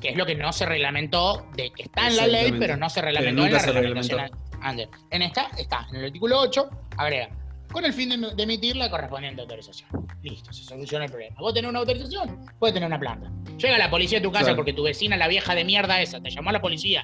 que 0.00 0.10
es 0.10 0.16
lo 0.16 0.24
que 0.24 0.34
no 0.34 0.52
se 0.52 0.64
reglamentó, 0.64 1.46
de 1.54 1.70
que 1.70 1.84
está 1.84 2.08
en 2.08 2.16
la 2.16 2.26
ley, 2.26 2.52
pero 2.58 2.76
no 2.76 2.88
se 2.88 3.02
reglamentó 3.02 3.44
en 3.44 3.52
la 3.52 3.58
reglamentación 3.58 4.30
antes. 4.62 4.88
En 5.10 5.22
esta 5.22 5.50
está, 5.58 5.86
en 5.90 5.96
el 5.96 6.06
artículo 6.06 6.40
8, 6.40 6.70
agrega, 6.96 7.28
con 7.74 7.84
el 7.84 7.92
fin 7.92 8.08
de, 8.36 8.42
emitir 8.42 8.76
la 8.76 8.88
correspondiente 8.88 9.42
autorización. 9.42 9.88
Listo, 10.22 10.52
se 10.52 10.62
soluciona 10.64 11.04
el 11.06 11.10
problema. 11.10 11.36
Vos 11.40 11.52
tenés 11.52 11.68
una 11.68 11.80
autorización, 11.80 12.46
puedes 12.58 12.72
tener 12.72 12.86
una 12.86 12.98
planta. 12.98 13.30
Llega 13.58 13.76
la 13.76 13.90
policía 13.90 14.20
a 14.20 14.22
tu 14.22 14.30
casa 14.30 14.44
Claro. 14.44 14.56
porque 14.56 14.72
tu 14.72 14.84
vecina, 14.84 15.16
la 15.16 15.26
vieja 15.28 15.54
de 15.54 15.64
mierda 15.64 16.00
esa, 16.00 16.20
te 16.20 16.30
llamó 16.30 16.50
a 16.50 16.52
la 16.54 16.60
policía. 16.62 17.02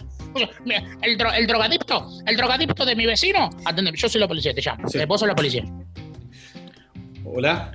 El, 1.02 1.18
dro- 1.18 1.32
el 1.34 1.46
drogadicto, 1.46 2.06
el 2.24 2.36
drogadicto 2.36 2.84
de 2.86 2.94
mi 2.96 3.04
vecino. 3.04 3.50
Atende, 3.64 3.92
yo 3.94 4.08
soy 4.08 4.20
la 4.20 4.28
policía, 4.28 4.54
te 4.54 4.62
llamo. 4.62 4.88
Sí. 4.88 4.98
Eh, 4.98 5.06
Vos 5.06 5.20
sos 5.20 5.28
la 5.28 5.34
policía. 5.34 5.64
Hola. 7.24 7.72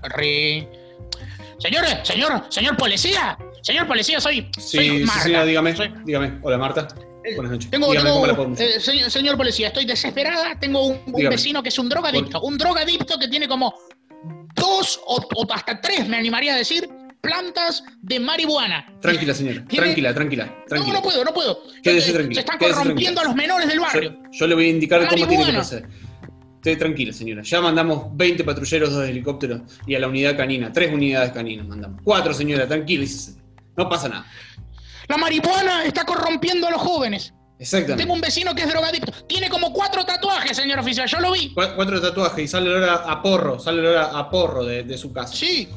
Señor, 1.59 1.85
señor, 2.03 2.45
señor 2.49 2.77
policía. 2.77 3.37
Señor 3.61 3.87
policía, 3.87 4.19
soy, 4.21 4.49
Sí, 4.57 4.77
soy 4.77 4.99
sí, 4.99 5.03
Marta. 5.05 5.45
dígame. 5.45 5.75
Soy- 5.75 5.93
Dígame. 6.05 6.39
Hola, 6.43 6.57
Marta. 6.57 6.87
Eh, 7.25 7.35
Buenas 7.35 7.53
noches. 7.53 7.71
Tengo, 7.71 7.91
tengo- 7.91 8.55
eh, 8.57 8.79
señor, 8.79 9.09
señor 9.09 9.35
policía, 9.37 9.67
estoy 9.69 9.85
desesperada. 9.85 10.59
Tengo 10.59 10.85
un, 10.85 11.11
vecino 11.29 11.63
que 11.63 11.69
es 11.69 11.79
un 11.79 11.89
drogadicto. 11.89 12.41
Un 12.41 12.57
drogadicto 12.57 13.17
que 13.17 13.27
tiene 13.27 13.47
como 13.47 13.73
dos 14.55 14.99
o, 15.07 15.27
o 15.35 15.53
hasta 15.53 15.81
tres, 15.81 16.07
me 16.07 16.17
animaría 16.17 16.53
a 16.53 16.57
decir, 16.57 16.87
plantas 17.21 17.83
de 18.01 18.19
marihuana. 18.19 18.85
Tranquila, 19.01 19.33
señora. 19.33 19.65
Tiene- 19.65 19.85
Tranquila, 19.85 20.13
tranquila. 20.13 20.45
No, 20.45 20.65
tranquila. 20.67 20.93
no 20.93 21.01
puedo, 21.01 21.25
no 21.25 21.33
puedo. 21.33 21.59
Quédese 21.81 22.07
Se- 22.07 22.13
tranquila, 22.13 22.35
Se 22.35 22.39
están 22.41 22.59
quédese 22.59 22.77
corrompiendo 22.77 23.21
tranquila. 23.21 23.21
a 23.21 23.25
los 23.25 23.35
menores 23.35 23.67
del 23.69 23.79
barrio. 23.79 24.11
Yo, 24.31 24.39
yo 24.39 24.47
le 24.47 24.55
voy 24.55 24.65
a 24.65 24.69
indicar 24.69 24.99
cómo 24.99 25.09
tiene 25.09 25.21
que 25.23 25.27
Marihuana. 25.37 25.59
proceder. 25.59 25.89
Esté 26.57 26.75
tranquila, 26.77 27.13
señora. 27.13 27.41
Ya 27.43 27.61
mandamos 27.61 28.05
20 28.15 28.43
patrulleros, 28.43 28.91
dos 28.91 29.07
helicópteros 29.07 29.61
y 29.87 29.95
a 29.95 29.99
la 29.99 30.07
unidad 30.07 30.35
canina. 30.37 30.71
Tres 30.71 30.91
unidades 30.93 31.31
caninas 31.31 31.67
mandamos. 31.67 32.01
Cuatro, 32.03 32.33
señora, 32.33 32.67
tranquilícese. 32.67 33.39
No 33.77 33.87
pasa 33.89 34.09
nada. 34.09 34.25
La 35.07 35.17
marihuana 35.17 35.83
está 35.85 36.03
corrompiendo 36.05 36.67
a 36.67 36.71
los 36.71 36.81
jóvenes. 36.81 37.33
Exactamente. 37.57 38.03
Tengo 38.03 38.13
un 38.13 38.21
vecino 38.21 38.53
que 38.53 38.63
es 38.63 38.69
drogadicto. 38.69 39.11
Tiene 39.27 39.49
como 39.49 39.71
cuatro 39.71 40.03
tatuajes, 40.05 40.57
señor 40.57 40.79
oficial. 40.79 41.07
Yo 41.07 41.19
lo 41.19 41.31
vi. 41.31 41.53
Cu- 41.53 41.61
Cuatro 41.75 42.01
tatuajes 42.01 42.43
y 42.43 42.47
sale 42.47 42.75
el 42.75 42.83
a, 42.83 43.21
porro, 43.21 43.59
sale 43.59 43.79
el 43.91 43.97
a, 43.97 44.29
porro 44.29 44.65
de, 44.65 44.83
de 44.83 44.97
su 44.97 45.13
casa. 45.13 45.33
Sí. 45.33 45.69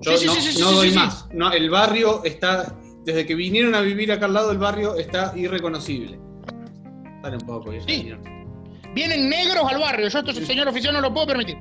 Yo 0.00 0.12
sí, 0.16 0.18
sí, 0.20 0.26
no, 0.26 0.34
sí, 0.34 0.52
sí, 0.52 0.60
no 0.60 0.70
doy 0.72 0.92
más. 0.92 1.26
No, 1.32 1.52
el 1.52 1.68
barrio 1.68 2.22
está, 2.24 2.74
desde 3.04 3.26
que 3.26 3.34
vinieron 3.34 3.74
a 3.74 3.80
vivir 3.82 4.10
acá 4.12 4.24
al 4.26 4.32
lado 4.34 4.48
del 4.48 4.58
barrio, 4.58 4.94
está 4.96 5.32
irreconocible. 5.36 6.18
Dale 7.22 7.36
un 7.36 7.46
poco, 7.46 7.70
señor. 7.86 8.18
Vienen 8.94 9.28
negros 9.28 9.70
al 9.70 9.78
barrio. 9.78 10.08
Yo, 10.08 10.18
esto, 10.20 10.32
señor 10.32 10.68
oficial, 10.68 10.94
no 10.94 11.02
lo 11.02 11.12
puedo 11.12 11.26
permitir. 11.26 11.58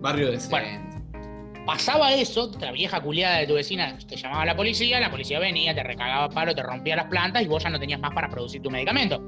Barrio 0.00 0.30
decente. 0.32 0.50
Bueno. 0.50 0.89
Pasaba 1.66 2.12
eso, 2.14 2.50
la 2.58 2.72
vieja 2.72 3.00
culiada 3.00 3.38
de 3.38 3.46
tu 3.46 3.54
vecina 3.54 3.96
te 3.98 4.16
llamaba 4.16 4.42
a 4.42 4.46
la 4.46 4.56
policía, 4.56 4.98
la 4.98 5.10
policía 5.10 5.38
venía, 5.38 5.74
te 5.74 5.82
recagaba 5.82 6.28
palo, 6.28 6.54
te 6.54 6.62
rompía 6.62 6.96
las 6.96 7.06
plantas 7.06 7.42
y 7.42 7.46
vos 7.46 7.62
ya 7.62 7.70
no 7.70 7.78
tenías 7.78 8.00
más 8.00 8.12
para 8.12 8.28
producir 8.28 8.62
tu 8.62 8.70
medicamento. 8.70 9.22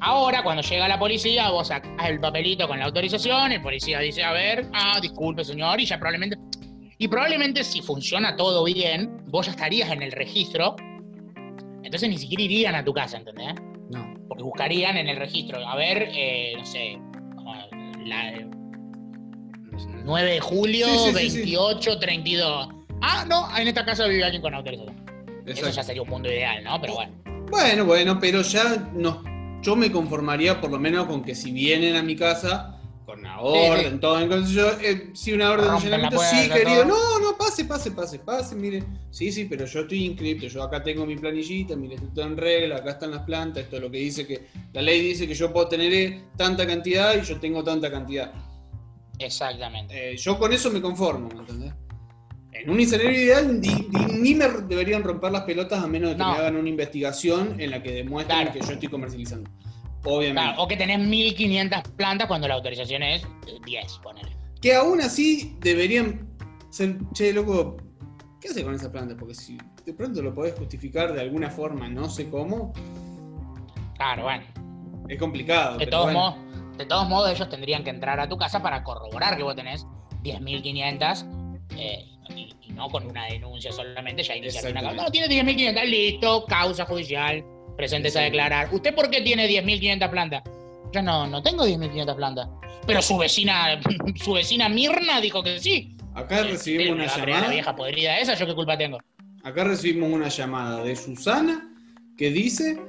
Ahora, 0.00 0.42
cuando 0.42 0.62
llega 0.62 0.86
la 0.86 0.98
policía, 0.98 1.50
vos 1.50 1.68
sacás 1.68 2.08
el 2.08 2.20
papelito 2.20 2.68
con 2.68 2.78
la 2.78 2.84
autorización, 2.84 3.52
el 3.52 3.62
policía 3.62 4.00
dice, 4.00 4.22
a 4.22 4.32
ver, 4.32 4.68
ah, 4.74 4.98
disculpe 5.00 5.44
señor, 5.44 5.80
y 5.80 5.86
ya 5.86 5.98
probablemente... 5.98 6.36
Y 6.98 7.08
probablemente 7.08 7.64
si 7.64 7.82
funciona 7.82 8.36
todo 8.36 8.64
bien, 8.64 9.24
vos 9.26 9.46
ya 9.46 9.52
estarías 9.52 9.90
en 9.90 10.02
el 10.02 10.12
registro, 10.12 10.76
entonces 11.82 12.08
ni 12.08 12.18
siquiera 12.18 12.42
irían 12.42 12.74
a 12.74 12.84
tu 12.84 12.92
casa, 12.92 13.18
¿entendés? 13.18 13.54
No. 13.90 14.14
Porque 14.28 14.42
buscarían 14.42 14.96
en 14.96 15.08
el 15.08 15.16
registro, 15.16 15.66
a 15.66 15.76
ver, 15.76 16.08
eh, 16.12 16.54
no 16.56 16.64
sé, 16.64 16.98
la, 18.04 18.32
9 20.04 20.30
de 20.30 20.40
julio, 20.40 20.86
Sí, 20.86 20.98
sí, 20.98 21.18
sí, 21.18 21.30
sí. 21.30 21.38
28, 21.38 21.98
32. 21.98 22.68
Ah, 23.02 23.24
no, 23.28 23.56
en 23.56 23.68
esta 23.68 23.84
casa 23.84 24.06
vive 24.06 24.24
alguien 24.24 24.42
con 24.42 24.54
autorización. 24.54 25.04
Eso 25.46 25.70
ya 25.70 25.82
sería 25.82 26.02
un 26.02 26.08
mundo 26.08 26.28
ideal, 26.28 26.64
¿no? 26.64 26.80
Pero 26.80 26.94
bueno. 26.94 27.12
Bueno, 27.50 27.84
bueno, 27.84 28.18
pero 28.20 28.42
ya 28.42 28.90
no, 28.94 29.22
yo 29.62 29.76
me 29.76 29.90
conformaría 29.92 30.60
por 30.60 30.70
lo 30.70 30.78
menos 30.78 31.06
con 31.06 31.22
que 31.22 31.34
si 31.34 31.52
vienen 31.52 31.96
a 31.96 32.02
mi 32.02 32.16
casa 32.16 32.72
con 33.04 33.20
una 33.20 33.40
orden, 33.40 34.00
todo, 34.00 34.18
entonces 34.20 34.52
yo, 34.52 34.68
eh, 34.80 35.10
sí, 35.12 35.32
una 35.32 35.52
orden 35.52 35.66
de 35.66 35.70
Rompen 35.70 35.94
allanamiento, 35.94 36.24
sí, 36.28 36.50
querido, 36.50 36.82
todo. 36.82 37.20
no, 37.20 37.20
no, 37.20 37.38
pase, 37.38 37.64
pase, 37.64 37.92
pase, 37.92 38.18
pase, 38.18 38.56
mire, 38.56 38.82
sí, 39.10 39.30
sí, 39.30 39.44
pero 39.44 39.64
yo 39.64 39.82
estoy 39.82 40.06
inscripto, 40.06 40.48
yo 40.48 40.64
acá 40.64 40.82
tengo 40.82 41.06
mi 41.06 41.14
planillita, 41.14 41.76
mire, 41.76 41.94
esto 41.94 42.22
en 42.22 42.36
regla, 42.36 42.78
acá 42.78 42.90
están 42.90 43.12
las 43.12 43.22
plantas, 43.22 43.62
esto 43.62 43.76
es 43.76 43.82
lo 43.82 43.90
que 43.92 43.98
dice 43.98 44.26
que, 44.26 44.48
la 44.72 44.82
ley 44.82 45.00
dice 45.00 45.28
que 45.28 45.34
yo 45.34 45.52
puedo 45.52 45.68
tener 45.68 46.22
tanta 46.36 46.66
cantidad 46.66 47.14
y 47.16 47.24
yo 47.24 47.38
tengo 47.38 47.62
tanta 47.62 47.92
cantidad. 47.92 48.32
Exactamente. 49.18 50.12
Eh, 50.12 50.16
yo 50.16 50.38
con 50.38 50.52
eso 50.52 50.70
me 50.70 50.80
conformo, 50.80 51.28
¿me 51.28 51.40
entendés? 51.40 51.72
En 52.52 52.70
un 52.70 52.80
escenario 52.80 53.12
ideal 53.12 53.60
ni, 53.60 54.34
me 54.34 54.48
deberían 54.48 55.02
romper 55.02 55.30
las 55.30 55.42
pelotas 55.42 55.82
a 55.84 55.86
menos 55.86 56.10
de 56.10 56.16
que 56.16 56.22
No. 56.22 56.32
me 56.32 56.38
hagan 56.38 56.56
una 56.56 56.68
investigación 56.68 57.60
en 57.60 57.70
la 57.70 57.82
que 57.82 57.92
demuestren 57.92 58.38
Claro. 58.46 58.52
que 58.58 58.66
yo 58.66 58.72
estoy 58.72 58.88
comercializando. 58.88 59.50
Obviamente. 60.04 60.40
Claro, 60.42 60.62
o 60.62 60.68
que 60.68 60.76
tenés 60.76 60.98
1500 61.00 61.82
plantas 61.96 62.28
cuando 62.28 62.48
la 62.48 62.54
autorización 62.54 63.02
es 63.02 63.22
eh, 63.46 63.58
10, 63.64 63.98
ponele. 64.02 64.30
Que 64.60 64.74
aún 64.74 65.00
así 65.00 65.56
deberían 65.60 66.28
ser, 66.70 66.96
che, 67.12 67.32
loco, 67.32 67.76
¿qué 68.40 68.48
hace 68.48 68.64
con 68.64 68.74
esa 68.74 68.90
planta? 68.90 69.16
Porque 69.16 69.34
si 69.34 69.58
de 69.84 69.92
pronto 69.92 70.22
lo 70.22 70.32
podés 70.34 70.54
justificar 70.54 71.12
de 71.12 71.20
alguna 71.20 71.50
forma, 71.50 71.88
no 71.88 72.08
sé 72.08 72.30
cómo, 72.30 72.72
Claro, 73.96 74.24
bueno. 74.24 74.44
es 75.08 75.18
complicado. 75.18 75.78
De 75.78 75.86
todos, 75.86 76.04
bueno. 76.06 76.18
modos, 76.20 76.65
de 76.76 76.86
todos 76.86 77.08
modos, 77.08 77.30
ellos 77.30 77.48
tendrían 77.48 77.82
que 77.84 77.90
entrar 77.90 78.20
a 78.20 78.28
tu 78.28 78.36
casa 78.36 78.62
para 78.62 78.82
corroborar 78.84 79.36
que 79.36 79.42
vos 79.42 79.54
tenés 79.56 79.86
10.500 80.22 81.24
eh, 81.76 82.04
y, 82.34 82.54
y 82.60 82.72
no 82.72 82.88
con 82.88 83.06
una 83.06 83.26
denuncia 83.26 83.72
solamente, 83.72 84.22
ya 84.22 84.36
iniciar 84.36 84.70
una 84.70 84.82
causa. 84.82 85.02
No, 85.02 85.10
tiene 85.10 85.28
10.500, 85.28 85.84
listo, 85.84 86.44
causa 86.46 86.84
judicial, 86.84 87.44
presentes 87.76 88.16
a 88.16 88.20
declarar. 88.20 88.68
¿Usted 88.72 88.94
por 88.94 89.10
qué 89.10 89.22
tiene 89.22 89.48
10.500 89.48 90.10
plantas? 90.10 90.42
Yo 90.92 91.02
no, 91.02 91.26
no 91.26 91.42
tengo 91.42 91.66
10.500 91.66 92.16
plantas. 92.16 92.48
Pero 92.86 93.02
su 93.02 93.16
vecina, 93.18 93.80
su 94.16 94.32
vecina 94.32 94.68
Mirna 94.68 95.20
dijo 95.20 95.42
que 95.42 95.58
sí. 95.58 95.96
Acá 96.14 96.42
recibimos 96.44 96.96
¿Me 96.96 97.04
una 97.04 97.06
va 97.06 97.10
a 97.12 97.14
creer 97.14 97.28
La 97.28 97.34
llamada. 97.34 97.52
vieja 97.52 97.76
podrida 97.76 98.18
esa, 98.18 98.34
¿yo 98.34 98.46
qué 98.46 98.54
culpa 98.54 98.78
tengo? 98.78 98.98
Acá 99.44 99.64
recibimos 99.64 100.10
una 100.10 100.28
llamada 100.28 100.82
de 100.82 100.96
Susana 100.96 101.68
que 102.16 102.30
dice 102.30 102.80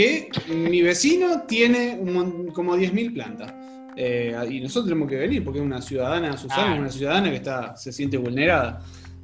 que 0.00 0.30
mi 0.54 0.82
vecino 0.82 1.42
tiene 1.42 1.96
un 2.00 2.48
como 2.52 2.76
10.000 2.76 3.12
plantas. 3.12 3.52
Eh, 3.96 4.34
y 4.50 4.60
nosotros 4.60 4.86
tenemos 4.86 5.08
que 5.10 5.16
venir 5.16 5.44
porque 5.44 5.58
es 5.58 5.64
una 5.64 5.82
ciudadana, 5.82 6.36
Susana 6.36 6.70
Ah. 6.70 6.74
es 6.74 6.80
una 6.80 6.90
ciudadana 6.90 7.30
que 7.30 7.36
está, 7.36 7.76
se 7.76 7.92
siente 7.92 8.16
vulnerada. 8.16 8.80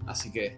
Así 0.06 0.30
que 0.30 0.56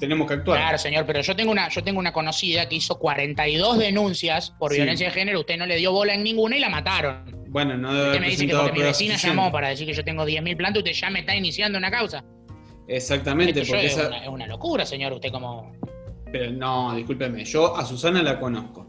tenemos 0.00 0.26
que 0.26 0.34
actuar. 0.34 0.58
Claro, 0.58 0.78
señor, 0.78 1.06
pero 1.06 1.20
yo 1.20 1.36
tengo 1.36 1.52
una, 1.52 1.68
yo 1.68 1.84
tengo 1.84 2.00
una 2.00 2.12
conocida 2.12 2.68
que 2.68 2.76
hizo 2.76 2.98
42 2.98 3.78
denuncias 3.78 4.50
por 4.58 4.70
Sí. 4.72 4.78
violencia 4.78 5.06
de 5.06 5.12
género, 5.12 5.40
usted 5.40 5.56
no 5.56 5.66
le 5.66 5.76
dio 5.76 5.92
bola 5.92 6.14
en 6.14 6.24
ninguna 6.24 6.56
y 6.56 6.60
la 6.60 6.68
mataron. 6.68 7.44
Bueno, 7.48 7.76
no 7.76 7.94
debe 7.94 8.06
Usted 8.08 8.20
me 8.20 8.28
dice 8.30 8.46
que 8.48 8.54
porque 8.56 8.72
mi 8.72 8.82
vecina 8.82 9.16
llamó 9.16 9.52
para 9.52 9.68
decir 9.68 9.86
que 9.86 9.92
yo 9.94 10.04
tengo 10.04 10.24
10.000 10.26 10.56
plantas, 10.56 10.82
usted 10.82 10.92
ya 10.92 11.10
me 11.10 11.20
está 11.20 11.36
iniciando 11.36 11.78
una 11.78 11.90
causa. 11.90 12.24
Exactamente, 12.88 13.60
Esto 13.60 13.62
yo 13.62 13.72
porque 13.74 13.86
es, 13.86 13.92
esa... 13.96 14.08
una, 14.08 14.18
es 14.24 14.28
una 14.28 14.46
locura, 14.48 14.84
señor, 14.84 15.12
usted 15.12 15.30
como... 15.30 15.72
Pero 16.34 16.50
no, 16.50 16.92
discúlpeme, 16.96 17.44
yo 17.44 17.76
a 17.76 17.84
Susana 17.86 18.20
la 18.20 18.40
conozco. 18.40 18.88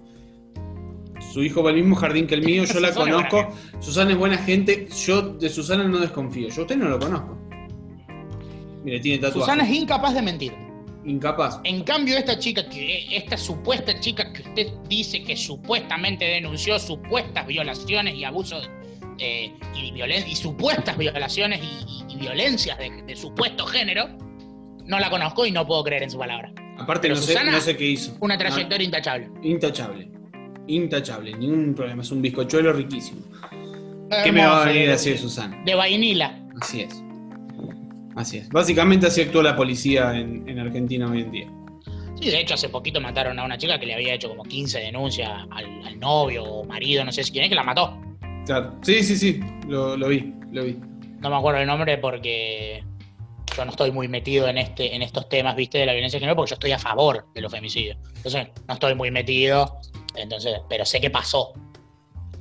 Su 1.32 1.44
hijo 1.44 1.62
va 1.62 1.70
al 1.70 1.76
mismo 1.76 1.96
jardín 1.96 2.26
que 2.26 2.34
el 2.34 2.42
mío, 2.42 2.64
yo 2.74 2.80
la 2.80 2.88
Susana 2.88 2.90
es 2.90 2.96
buena 2.96 3.30
conozco. 3.30 3.56
Susana 3.80 4.12
es 4.14 4.18
buena 4.18 4.38
gente, 4.40 4.88
yo 5.06 5.22
de 5.34 5.48
Susana 5.48 5.84
no 5.84 6.00
desconfío. 6.00 6.50
Yo 6.50 6.62
a 6.62 6.64
usted 6.64 6.76
no 6.76 6.90
lo 6.90 6.98
conozco. 6.98 7.38
Mire, 8.84 9.00
tiene 9.00 9.20
tatuaje. 9.20 9.42
Susana 9.52 9.64
es 9.64 9.76
incapaz 9.76 10.16
de 10.16 10.22
mentir. 10.24 10.54
Incapaz. 11.06 11.60
En 11.66 11.84
cambio, 11.84 12.18
esta 12.18 12.40
chica, 12.40 12.68
que 12.68 13.16
esta 13.16 13.38
supuesta 13.38 14.00
chica 14.00 14.34
que 14.34 14.42
usted 14.42 14.68
dice 14.90 15.22
que 15.24 15.38
supuestamente 15.38 16.26
denunció 16.26 16.80
supuestas 16.80 17.46
violaciones 17.46 18.16
y 18.16 18.24
abusos 18.24 18.68
eh, 19.20 19.54
y, 19.76 19.92
violen- 19.92 20.28
y 20.28 20.36
supuestas 20.36 20.98
violaciones 20.98 21.62
y, 21.62 21.66
y- 21.66 22.06
y 22.16 22.18
violencias 22.18 22.76
de, 22.80 23.04
de 23.04 23.16
supuesto 23.16 23.68
género, 23.68 24.08
no 24.86 24.98
la 25.00 25.12
conozco 25.12 25.46
y 25.46 25.52
no 25.52 25.64
puedo 25.68 25.84
creer 25.84 26.02
en 26.02 26.10
su 26.10 26.18
palabra. 26.18 26.52
Aparte, 26.78 27.04
Pero 27.08 27.16
no 27.16 27.22
sé, 27.22 27.34
Susana, 27.34 27.52
no 27.52 27.60
sé 27.62 27.76
qué 27.78 27.86
hizo. 27.90 28.16
Una 28.20 28.36
No, 28.36 28.40
trayectoria 28.40 28.86
intachable. 28.86 29.30
intachable. 29.44 30.10
Intachable, 30.68 31.34
ningún 31.38 31.74
problema. 31.76 32.02
Es 32.02 32.12
un 32.12 32.22
bizcochuelo 32.22 32.74
riquísimo. 32.74 33.22
¿Qué 34.24 34.32
me 34.32 34.46
va 34.46 34.64
a 34.64 34.66
venir 34.66 34.82
a 34.84 34.86
de- 34.86 34.92
decir 34.92 35.18
Susana? 35.18 35.62
De 35.66 35.74
vainila. 35.76 36.40
Así 36.62 36.82
es. 36.82 37.02
Así 38.16 38.38
es. 38.38 38.50
Básicamente 38.50 39.08
así 39.08 39.22
actúa 39.22 39.44
la 39.44 39.56
policía 39.56 40.18
en, 40.18 40.48
en 40.48 40.60
Argentina 40.60 41.10
hoy 41.10 41.22
en 41.22 41.32
día. 41.32 41.48
Sí, 42.20 42.30
de 42.30 42.40
hecho, 42.40 42.54
hace 42.54 42.70
poquito 42.70 43.02
mataron 43.02 43.38
a 43.40 43.44
una 43.46 43.58
chica 43.58 43.78
que 43.78 43.86
le 43.86 43.94
había 43.94 44.14
hecho 44.14 44.30
como 44.30 44.44
15 44.44 44.80
denuncias 44.80 45.30
al, 45.52 45.84
al 45.86 46.00
novio 46.00 46.44
o 46.46 46.64
marido, 46.66 47.04
no 47.04 47.12
sé 47.12 47.24
si 47.24 47.32
quién 47.32 47.44
es, 47.44 47.50
que 47.50 47.56
la 47.56 47.64
mató. 47.64 48.00
Claro. 48.46 48.76
Sí, 48.84 49.04
sí, 49.04 49.18
sí. 49.18 49.40
Lo, 49.68 49.98
lo 49.98 50.08
vi, 50.08 50.34
lo 50.52 50.64
vi. 50.64 50.78
No 51.20 51.30
me 51.30 51.36
acuerdo 51.36 51.60
el 51.60 51.68
nombre 51.68 51.98
porque 51.98 52.84
yo 53.56 53.66
no 53.66 53.72
estoy 53.72 53.92
muy 53.92 54.08
metido 54.08 54.48
en 54.48 54.58
este 54.58 54.96
en 54.96 55.02
estos 55.02 55.28
temas, 55.30 55.56
viste, 55.56 55.78
de 55.80 55.86
la 55.86 55.94
violencia 55.94 56.18
de 56.18 56.22
género, 56.22 56.36
porque 56.36 56.50
yo 56.52 56.56
estoy 56.56 56.72
a 56.72 56.80
favor 56.80 57.26
de 57.34 57.42
los 57.42 57.52
femicidios. 57.52 57.98
Entonces, 58.16 58.48
no 58.68 58.74
estoy 58.74 58.96
muy 58.96 59.12
metido, 59.12 59.80
entonces, 60.16 60.60
pero 60.70 60.86
sé 60.86 61.00
que 61.00 61.10
pasó. 61.10 61.54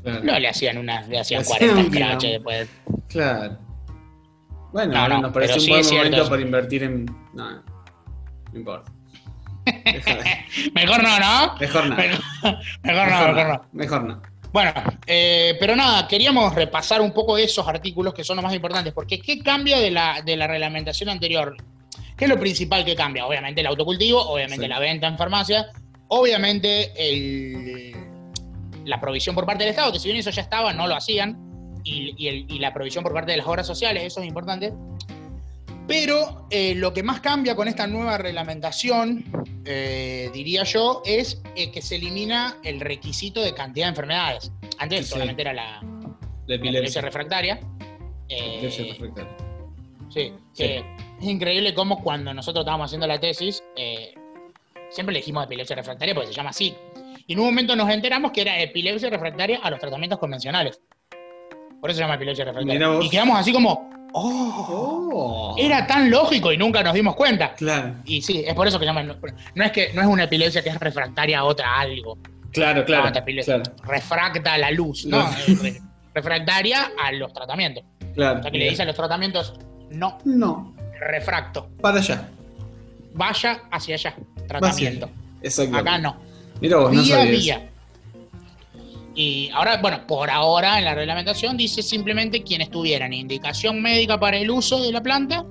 Claro. 0.03 0.21
No 0.23 0.39
le 0.39 0.49
hacían 0.49 0.77
unas, 0.79 1.09
le 1.09 1.19
hacían 1.19 1.41
Le 1.43 1.47
hacían 1.47 1.59
40 1.59 1.77
un 1.77 1.91
quilombo. 1.91 2.07
scratches 2.07 2.31
después. 2.33 2.69
Claro. 3.09 3.59
Bueno, 4.73 4.93
No, 4.93 5.09
no, 5.09 5.21
nos 5.23 5.33
parece 5.33 5.55
un 5.55 5.61
sí 5.61 5.71
buen 5.71 5.87
momento 5.87 6.17
eso. 6.23 6.31
para 6.31 6.43
invertir 6.43 6.83
en. 6.83 7.05
No, 7.33 7.51
no, 7.53 7.63
no 8.53 8.59
importa. 8.59 8.93
Mejor, 10.75 11.03
no, 11.03 11.19
¿no? 11.21 11.55
mejor. 11.59 11.89
Mejor, 11.89 12.19
mejor 12.83 13.09
no, 13.09 13.33
mejor 13.33 13.49
no. 13.49 13.69
Mejor 13.73 14.05
no. 14.05 14.23
Bueno, 14.55 14.73
eh, 15.09 15.57
pero 15.59 15.75
nada, 15.75 16.07
queríamos 16.07 16.55
repasar 16.55 17.01
un 17.01 17.11
poco 17.11 17.37
esos 17.37 17.67
artículos 17.67 18.15
que 18.15 18.23
son 18.23 18.37
los 18.37 18.45
más 18.45 18.55
importantes, 18.55 18.93
porque 18.93 19.19
¿qué 19.19 19.41
cambia 19.41 19.81
de 19.81 19.91
la, 19.91 20.23
de 20.25 20.37
la 20.37 20.47
reglamentación 20.47 21.09
anterior? 21.09 21.57
¿Qué 22.17 22.27
es 22.27 22.31
lo 22.31 22.39
principal 22.39 22.85
que 22.85 22.95
cambia? 22.95 23.27
Obviamente 23.27 23.63
el 23.63 23.67
autocultivo, 23.67 24.21
obviamente 24.23 24.67
Sí. 24.67 24.69
la 24.69 24.79
venta 24.79 25.09
en 25.09 25.19
farmacia, 25.19 25.67
obviamente 26.07 26.93
el- 26.97 27.97
la 28.85 29.01
provisión 29.01 29.35
por 29.35 29.45
parte 29.45 29.65
del 29.65 29.71
Estado, 29.71 29.91
que 29.91 29.99
si 29.99 30.07
bien 30.07 30.19
eso 30.19 30.31
ya 30.31 30.43
estaba, 30.43 30.73
no 30.73 30.87
lo 30.87 30.95
hacían, 30.95 31.37
y, 31.83 32.15
y 32.17 32.29
el- 32.29 32.47
y 32.49 32.61
la 32.61 32.73
provisión 32.73 33.03
por 33.03 33.13
parte 33.13 33.33
de 33.33 33.39
las 33.39 33.49
obras 33.49 33.67
sociales, 33.67 34.05
eso 34.05 34.21
es 34.21 34.29
importante. 34.29 34.73
Pero 35.87 36.47
eh, 36.51 36.75
lo 36.75 36.93
que 36.95 37.03
más 37.03 37.21
cambia 37.21 37.55
con 37.55 37.69
esta 37.69 37.87
nueva 37.87 38.17
reglamentación, 38.17 39.25
eh, 39.67 40.31
diría 40.33 40.65
yo, 40.65 41.03
es 41.05 41.43
eh, 41.57 41.71
que 41.71 41.83
se 41.83 41.97
elimina 41.97 42.57
el 42.65 42.81
requisito 42.81 43.43
de 43.43 43.53
cantidad 43.53 43.87
de 43.87 43.91
enfermedades. 43.91 44.51
Antes 44.79 45.07
Sí. 45.07 45.13
solamente 45.13 45.43
era 45.43 45.53
la, 45.53 45.83
La 46.47 46.55
epilepsia 46.55 47.03
refractaria. 47.03 47.61
Epilepsia 48.29 48.85
refractaria. 48.87 49.37
sí, 50.09 50.33
que 50.57 50.79
es 51.21 51.25
increíble 51.29 51.75
cómo 51.75 52.03
cuando 52.03 52.33
nosotros 52.33 52.63
estábamos 52.63 52.87
haciendo 52.87 53.07
la 53.07 53.21
tesis, 53.21 53.63
siempre 54.91 55.13
le 55.13 55.19
dijimos 55.21 55.45
epilepsia 55.45 55.77
refractaria 55.77 56.15
porque 56.15 56.29
se 56.29 56.35
llama 56.35 56.51
así. 56.51 56.75
Y 57.27 57.35
en 57.35 57.39
un 57.41 57.47
momento 57.47 57.77
nos 57.77 57.91
enteramos 57.91 58.33
que 58.33 58.41
era 58.43 58.59
epilepsia 58.61 59.11
refractaria 59.11 59.59
a 59.63 59.71
los 59.71 59.79
tratamientos 59.81 60.19
convencionales. 60.19 60.81
Por 61.81 61.91
eso 61.91 61.99
se 61.99 62.03
llama 62.05 62.15
epilepsia 62.15 62.47
refractaria. 62.47 62.99
Y 63.03 63.11
quedamos 63.11 63.39
así 63.39 63.53
como, 63.53 63.91
¡oh! 64.15 65.55
Era 65.59 65.87
tan 65.87 66.11
lógico 66.11 66.53
y 66.53 66.57
nunca 66.57 66.83
nos 66.83 66.95
dimos 66.95 67.15
cuenta. 67.17 67.55
Claro, 67.55 67.97
Y 68.05 68.23
sí, 68.23 68.45
es 68.47 68.55
por 68.55 68.67
eso 68.67 68.79
que 68.79 68.85
llaman. 68.87 69.17
No 69.55 69.65
es 69.65 69.73
que 69.73 69.93
no 69.93 70.01
es 70.03 70.07
una 70.07 70.25
epilepsia 70.25 70.63
que 70.63 70.71
es 70.71 70.79
refractaria 70.81 71.41
a 71.41 71.45
otra 71.45 71.79
algo. 71.81 72.17
claro, 72.53 72.85
claro. 72.85 73.09
Epilepsia 73.19 73.61
claro, 73.63 73.77
refracta 73.85 74.57
la 74.59 74.71
luz, 74.71 75.05
¿no? 75.07 75.29
Refractaria 76.15 76.93
a 77.03 77.13
los 77.13 77.33
tratamientos. 77.33 77.85
claro. 78.15 78.39
O 78.39 78.43
sea 78.43 78.51
que 78.51 78.59
le 78.59 78.71
dice 78.71 78.83
a 78.83 78.87
los 78.87 78.95
tratamientos, 78.97 79.55
no, 79.91 80.19
No, 80.25 80.75
refracto. 81.01 81.69
para 81.81 81.99
allá. 81.99 82.29
Vaya 83.15 83.63
hacia 83.71 83.95
allá. 83.95 84.11
Hacia 84.11 84.47
Tratamiento. 84.49 85.07
allá. 85.07 85.15
Exacto. 85.43 85.77
Acá 85.77 85.99
no. 85.99 86.17
Mira 86.61 86.77
vos, 86.79 86.93
no 86.93 87.05
sabías. 87.05 87.31
vía. 87.45 87.69
Y 89.15 89.49
ahora, 89.53 89.77
bueno, 89.77 90.07
por 90.07 90.29
ahora 90.29 90.79
en 90.79 90.85
la 90.85 90.95
reglamentación 90.95 91.57
dice 91.57 91.83
simplemente 91.83 92.43
quienes 92.43 92.71
tuvieran 92.71 93.13
indicación 93.13 93.81
médica 93.81 94.19
para 94.19 94.37
el 94.37 94.51
uso 94.51 94.83
de 94.83 94.91
la 94.91 95.03
planta, 95.03 95.45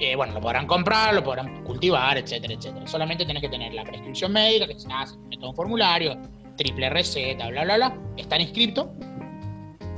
eh, 0.00 0.16
bueno, 0.16 0.34
lo 0.34 0.40
podrán 0.40 0.66
comprar, 0.66 1.14
lo 1.14 1.22
podrán 1.22 1.62
cultivar, 1.62 2.18
etcétera, 2.18 2.54
etcétera. 2.54 2.86
Solamente 2.86 3.24
tenés 3.24 3.40
que 3.40 3.48
tener 3.48 3.72
la 3.72 3.84
prescripción 3.84 4.32
médica, 4.32 4.66
que 4.66 4.78
se 4.78 4.88
hace, 4.92 5.14
se 5.14 5.18
mete 5.20 5.46
un 5.46 5.54
formulario, 5.54 6.20
triple 6.56 6.90
receta, 6.90 7.48
bla, 7.48 7.62
bla, 7.62 7.76
bla, 7.76 7.98
estar 8.16 8.40
inscrito 8.40 8.92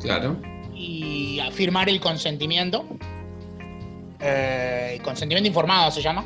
Claro. 0.02 0.36
y 0.74 1.40
firmar 1.52 1.88
el 1.88 2.00
consentimiento. 2.00 2.84
Eh, 4.20 5.00
consentimiento 5.02 5.48
informado 5.48 5.90
se 5.90 6.02
llama. 6.02 6.24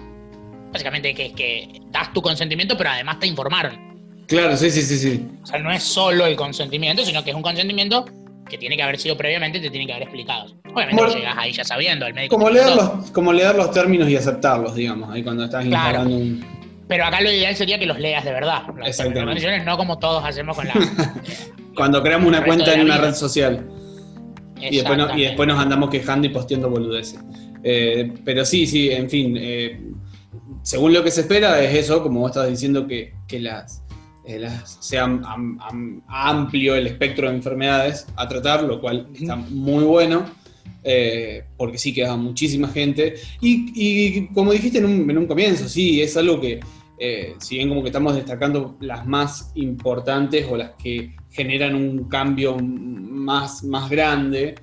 Básicamente 0.73 1.14
que, 1.14 1.33
que 1.33 1.81
das 1.90 2.12
tu 2.12 2.21
consentimiento, 2.21 2.76
pero 2.76 2.90
además 2.90 3.21
te 3.21 3.29
informaron. 3.29 3.89
Claro, 4.30 4.56
sí, 4.56 4.70
sí, 4.70 4.82
sí, 4.82 4.96
sí. 4.96 5.26
O 5.42 5.46
sea, 5.46 5.58
no 5.58 5.72
es 5.72 5.82
solo 5.82 6.25
el 6.25 6.37
consentimiento, 6.37 7.04
sino 7.04 7.22
que 7.25 7.30
es 7.30 7.37
un 7.37 7.42
consentimiento 7.42 8.04
que 8.49 8.56
tiene 8.58 8.76
que 8.76 8.82
haber 8.84 8.99
sido 8.99 9.16
previamente, 9.16 9.58
te 9.60 9.70
tiene 9.70 9.87
que 9.87 9.92
haber 9.92 10.04
explicado. 10.04 10.52
Obviamente 10.72 10.94
Bueno, 11.02 11.14
llegas 11.16 11.34
ahí 11.37 11.52
ya 11.52 11.64
sabiendo, 11.64 12.06
el 12.06 12.14
médico. 12.14 12.37
Como 12.37 12.49
leer, 12.49 12.75
los, 12.76 13.10
como 13.10 13.32
leer 13.32 13.56
los 13.56 13.72
términos 13.72 14.08
y 14.08 14.16
aceptarlos, 14.16 14.76
digamos, 14.76 15.10
ahí 15.10 15.22
cuando 15.25 15.44
estás 15.44 15.64
Claro. 15.64 15.88
instalando 15.88 16.16
un. 16.16 16.44
Pero 16.87 17.04
acá 17.06 17.20
lo 17.20 17.30
ideal 17.30 17.54
sería 17.56 17.78
que 17.78 17.87
los 17.87 17.99
leas 17.99 18.25
de 18.25 18.32
verdad. 18.32 18.62
Las 18.78 18.88
Exactamente. 18.88 19.60
no 19.64 19.76
como 19.76 19.99
todos 19.99 20.25
hacemos 20.25 20.56
con 20.56 20.66
la. 20.68 20.75
Cuando 21.76 22.02
creamos 22.02 22.28
una 22.28 22.44
cuenta 22.44 22.72
en 22.75 22.82
una 22.82 22.99
red 22.99 23.14
social. 23.14 23.66
Y 24.60 24.76
después, 24.76 24.99
no- 24.99 25.16
y 25.16 25.22
después 25.22 25.49
nos 25.49 25.58
andamos 25.58 25.88
quejando 25.90 26.26
y 26.26 26.30
posteando 26.30 26.68
boludeces. 26.70 27.18
Eh, 27.62 28.12
pero 28.25 28.44
sí, 28.44 28.66
sí, 28.66 28.90
en 28.90 29.08
fin. 29.10 29.37
eh, 29.38 29.80
según 30.62 30.92
lo 30.92 31.02
que 31.02 31.10
se 31.10 31.22
espera 31.22 31.60
es 31.62 31.75
eso, 31.75 32.02
como 32.02 32.20
vos 32.20 32.30
estás 32.32 32.49
diciendo, 32.49 32.87
que, 32.87 33.12
las- 33.40 33.82
sea 34.80 35.04
am- 35.04 35.58
am- 35.60 36.02
amplio 36.08 36.75
el 36.75 36.87
espectro 36.87 37.28
de 37.28 37.37
enfermedades 37.37 38.06
a 38.16 38.26
tratar, 38.28 38.62
lo 38.64 38.80
cual 38.80 39.08
está 39.14 39.37
muy 39.37 39.84
bueno. 39.84 40.25
eh, 40.82 41.44
porque 41.58 41.76
sí 41.76 41.92
queda 41.92 42.16
muchísima 42.16 42.66
gente. 42.68 43.14
Y, 43.42 43.70
y 43.75 44.28
como 44.28 44.50
dijiste 44.52 44.78
en 44.78 44.87
un, 44.87 45.10
en 45.10 45.18
un 45.18 45.26
comienzo, 45.26 45.68
sí, 45.68 46.00
es 46.00 46.16
algo 46.16 46.40
que, 46.40 46.58
eh, 46.99 47.34
si 47.38 47.56
bien 47.56 47.68
como 47.68 47.82
que 47.82 47.88
estamos 47.88 48.14
destacando 48.14 48.76
las 48.80 49.06
más 49.06 49.50
importantes 49.56 50.46
o 50.50 50.56
las 50.56 50.70
que 50.82 51.14
generan 51.32 51.75
un 51.75 52.04
cambio 52.08 52.56
más, 52.56 53.62
más 53.62 53.90
grande, 53.90 54.54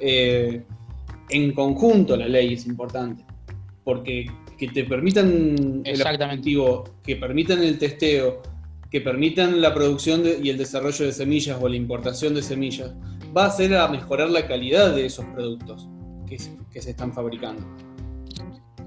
eh, 0.00 0.62
en 1.30 1.52
conjunto 1.52 2.16
la 2.16 2.28
ley 2.28 2.54
es 2.54 2.66
importante. 2.66 3.24
Porque 3.82 4.26
que 4.56 4.68
te 4.68 4.84
permitan 4.84 5.82
el 5.84 5.90
Exactamente. 5.92 6.34
objetivo, 6.40 6.84
que 7.04 7.16
permitan 7.16 7.60
el 7.64 7.78
testeo, 7.78 8.42
que 8.94 9.00
permitan 9.00 9.60
la 9.60 9.74
producción 9.74 10.22
de- 10.22 10.38
y 10.40 10.50
el 10.50 10.56
desarrollo 10.56 11.04
de 11.04 11.10
semillas 11.12 11.58
o 11.60 11.68
la 11.68 11.74
importación 11.74 12.32
de 12.32 12.42
semillas, 12.42 12.94
va 13.36 13.42
a 13.42 13.46
hacer 13.48 13.74
a 13.74 13.88
mejorar 13.88 14.30
la 14.30 14.46
calidad 14.46 14.94
de 14.94 15.04
esos 15.06 15.24
productos 15.34 15.88
que, 16.28 16.38
se- 16.38 16.56
que 16.72 16.80
se 16.80 16.90
están 16.90 17.12
fabricando 17.12 17.66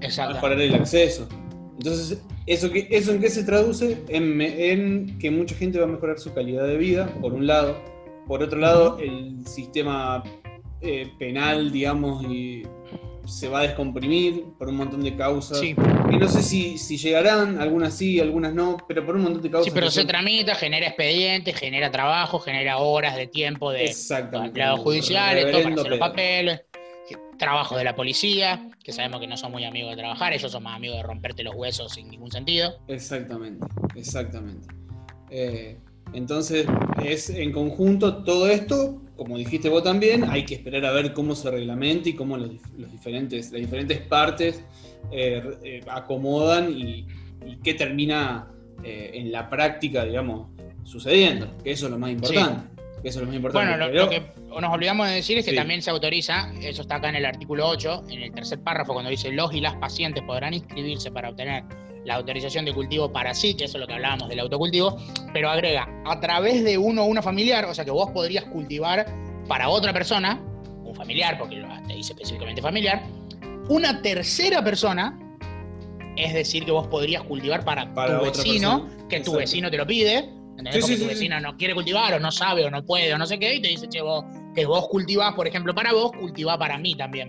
Exacto. 0.00 0.36
mejorar 0.36 0.62
el 0.62 0.74
acceso. 0.76 1.28
Entonces, 1.76 2.22
¿eso, 2.46 2.70
que, 2.70 2.88
¿eso 2.90 3.12
en 3.12 3.20
qué 3.20 3.28
se 3.28 3.44
traduce? 3.44 4.02
En 4.08 5.18
que 5.18 5.30
mucha 5.30 5.54
gente 5.54 5.78
va 5.78 5.84
a 5.84 5.88
mejorar 5.88 6.18
su 6.18 6.32
calidad 6.32 6.66
de 6.66 6.78
vida, 6.78 7.14
por 7.20 7.34
un 7.34 7.46
lado. 7.46 7.76
Por 8.26 8.42
otro 8.42 8.58
lado, 8.58 8.96
el 9.00 9.46
sistema 9.46 10.24
eh, 10.80 11.10
penal, 11.18 11.70
digamos, 11.70 12.24
y 12.24 12.62
se 13.28 13.48
va 13.48 13.60
a 13.60 13.62
descomprimir 13.62 14.44
por 14.58 14.68
un 14.68 14.76
montón 14.76 15.02
de 15.02 15.14
causas. 15.16 15.58
Sí, 15.58 15.74
Y 16.10 16.16
no 16.16 16.28
sé 16.28 16.42
si, 16.42 16.78
si 16.78 16.96
llegarán, 16.96 17.58
algunas 17.60 17.94
sí, 17.94 18.18
algunas 18.20 18.54
no, 18.54 18.76
pero 18.88 19.04
por 19.04 19.16
un 19.16 19.22
montón 19.22 19.42
de 19.42 19.50
causas. 19.50 19.66
sí, 19.66 19.70
pero 19.74 19.90
se 19.90 20.00
son- 20.00 20.08
tramita, 20.08 20.54
genera 20.54 20.86
expedientes, 20.86 21.54
genera 21.56 21.90
trabajo, 21.90 22.40
genera 22.40 22.78
horas 22.78 23.16
de 23.16 23.26
tiempo 23.26 23.70
de 23.70 23.94
empleados 24.32 24.80
judiciales, 24.80 25.44
todo 25.44 25.52
para 25.52 25.58
Reverendo 25.58 25.80
hacer 25.82 25.90
los 25.90 25.98
papeles, 25.98 26.60
trabajo 27.38 27.76
de 27.76 27.84
la 27.84 27.94
policía, 27.94 28.70
que 28.82 28.92
sabemos 28.92 29.20
que 29.20 29.26
no 29.26 29.36
son 29.36 29.52
muy 29.52 29.64
amigos 29.64 29.90
de 29.92 29.96
trabajar, 29.98 30.32
ellos 30.32 30.50
son 30.50 30.62
más 30.64 30.76
amigos 30.76 30.96
de 30.98 31.02
romperte 31.04 31.42
los 31.42 31.54
huesos 31.54 31.92
sin 31.92 32.08
ningún 32.08 32.30
sentido. 32.30 32.74
Exactamente, 32.88 33.64
exactamente. 33.94 34.66
Eh, 35.30 35.78
entonces, 36.12 36.66
es 37.04 37.30
en 37.30 37.52
conjunto 37.52 38.22
todo 38.24 38.48
esto, 38.48 39.00
como 39.16 39.36
dijiste 39.36 39.68
vos 39.68 39.82
también, 39.82 40.24
hay 40.30 40.44
que 40.44 40.54
esperar 40.54 40.84
a 40.86 40.92
ver 40.92 41.12
cómo 41.12 41.34
se 41.34 41.50
reglamenta 41.50 42.08
y 42.08 42.12
cómo 42.14 42.36
los, 42.36 42.50
dif- 42.50 42.72
los 42.76 42.90
diferentes, 42.92 43.50
las 43.52 43.60
diferentes 43.60 43.98
partes 43.98 44.62
eh, 45.10 45.42
eh, 45.64 45.80
acomodan 45.88 46.72
y, 46.72 47.06
y 47.46 47.56
qué 47.62 47.74
termina 47.74 48.48
eh, 48.84 49.10
en 49.14 49.32
la 49.32 49.48
práctica, 49.50 50.04
digamos, 50.04 50.48
sucediendo, 50.84 51.56
que 51.62 51.72
eso 51.72 51.86
es 51.86 51.92
lo 51.92 51.98
más 51.98 52.10
importante. 52.10 52.62
Que 53.02 53.08
eso 53.10 53.18
es 53.20 53.22
lo 53.22 53.26
más 53.26 53.36
importante. 53.36 53.68
Bueno, 53.76 53.92
lo, 53.92 54.08
que 54.08 54.22
nos 54.60 54.72
olvidamos 54.72 55.06
de 55.08 55.14
decir 55.14 55.38
es 55.38 55.44
que 55.44 55.52
Sí. 55.52 55.56
también 55.56 55.82
se 55.82 55.90
autoriza, 55.90 56.52
eso 56.60 56.82
está 56.82 56.96
acá 56.96 57.08
en 57.10 57.16
el 57.16 57.26
artículo 57.26 57.66
8, 57.68 58.04
en 58.10 58.22
el 58.22 58.32
tercer 58.32 58.60
párrafo, 58.60 58.92
cuando 58.92 59.10
dice 59.10 59.30
los 59.30 59.54
y 59.54 59.60
las 59.60 59.74
pacientes 59.76 60.22
podrán 60.24 60.54
inscribirse 60.54 61.10
para 61.12 61.30
obtener 61.30 61.62
la 62.08 62.14
autorización 62.14 62.64
de 62.64 62.72
cultivo 62.72 63.12
para 63.12 63.34
sí, 63.34 63.54
que 63.54 63.64
eso 63.64 63.76
es 63.76 63.80
lo 63.82 63.86
que 63.86 63.92
hablábamos 63.92 64.28
del 64.30 64.40
autocultivo, 64.40 64.96
pero 65.34 65.50
agrega, 65.50 65.86
a 66.06 66.18
través 66.18 66.64
de 66.64 66.78
uno 66.78 67.02
o 67.02 67.06
una 67.06 67.20
familiar, 67.20 67.66
o 67.66 67.74
sea 67.74 67.84
que 67.84 67.90
vos 67.90 68.10
podrías 68.12 68.44
cultivar 68.46 69.06
para 69.46 69.68
otra 69.68 69.92
persona, 69.92 70.42
un 70.82 70.94
familiar, 70.94 71.36
porque 71.38 71.62
te 71.86 71.94
dice 71.94 72.14
específicamente 72.14 72.62
familiar, 72.62 73.02
una 73.68 74.00
tercera 74.00 74.64
persona, 74.64 75.18
es 76.16 76.32
decir, 76.32 76.64
que 76.64 76.72
vos 76.72 76.86
podrías 76.88 77.22
cultivar 77.24 77.62
para, 77.62 77.92
Para 77.92 78.18
tu 78.18 78.24
vecino, 78.24 78.86
persona. 78.86 79.08
que 79.08 79.16
tu 79.16 79.20
Exacto. 79.32 79.38
vecino 79.38 79.70
te 79.70 79.76
lo 79.76 79.86
pide. 79.86 80.30
Sí, 80.72 80.80
tu 80.80 80.86
sí, 80.86 80.96
sí. 80.96 81.06
vecino 81.06 81.38
no 81.40 81.56
quiere 81.56 81.74
cultivar, 81.74 82.14
o 82.14 82.18
no 82.18 82.32
sabe, 82.32 82.64
o 82.64 82.70
no 82.70 82.82
puede, 82.84 83.12
o 83.14 83.18
no 83.18 83.26
sé 83.26 83.38
qué, 83.38 83.54
y 83.54 83.60
te 83.62 83.68
dice, 83.68 83.86
che, 83.88 84.00
vos, 84.00 84.24
que 84.54 84.64
vos 84.66 84.88
cultivás, 84.88 85.34
por 85.34 85.46
ejemplo, 85.46 85.74
para 85.74 85.92
vos, 85.92 86.10
cultivá 86.18 86.58
para 86.58 86.78
mí 86.78 86.96
también. 86.96 87.28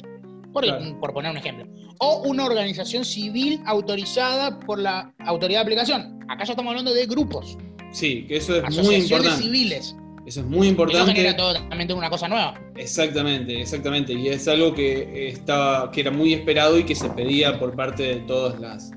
Por, 0.53 0.63
Claro. 0.63 0.99
por 0.99 1.13
poner 1.13 1.31
un 1.31 1.37
ejemplo. 1.37 1.65
O 1.99 2.23
una 2.23 2.45
organización 2.45 3.05
civil 3.05 3.61
autorizada 3.65 4.59
por 4.59 4.79
la 4.79 5.13
autoridad 5.19 5.59
de 5.59 5.63
aplicación. 5.63 6.19
Acá 6.27 6.43
ya 6.45 6.53
estamos 6.53 6.69
hablando 6.71 6.93
de 6.93 7.05
grupos, 7.05 7.57
Sí, 7.91 8.25
que 8.27 8.37
eso 8.37 8.55
es 8.55 8.83
muy 8.83 8.95
importante. 8.95 9.41
civiles. 9.43 9.95
Eso 10.25 10.41
es 10.41 10.45
muy 10.45 10.59
Eso 10.67 10.69
importante. 10.71 11.11
genera 11.13 11.35
totalmente 11.35 11.93
una 11.93 12.09
cosa 12.09 12.27
nueva. 12.27 12.53
Exactamente, 12.75 13.61
exactamente. 13.61 14.13
Y 14.13 14.27
es 14.27 14.47
algo 14.47 14.75
que 14.75 15.29
estaba, 15.29 15.89
que 15.91 16.01
era 16.01 16.11
muy 16.11 16.33
esperado 16.33 16.77
y 16.77 16.83
que 16.83 16.93
se 16.93 17.09
pedía 17.09 17.57
por 17.59 17.75
parte 17.75 18.03
de 18.03 18.15
todas 18.21 18.59
las, 18.59 18.91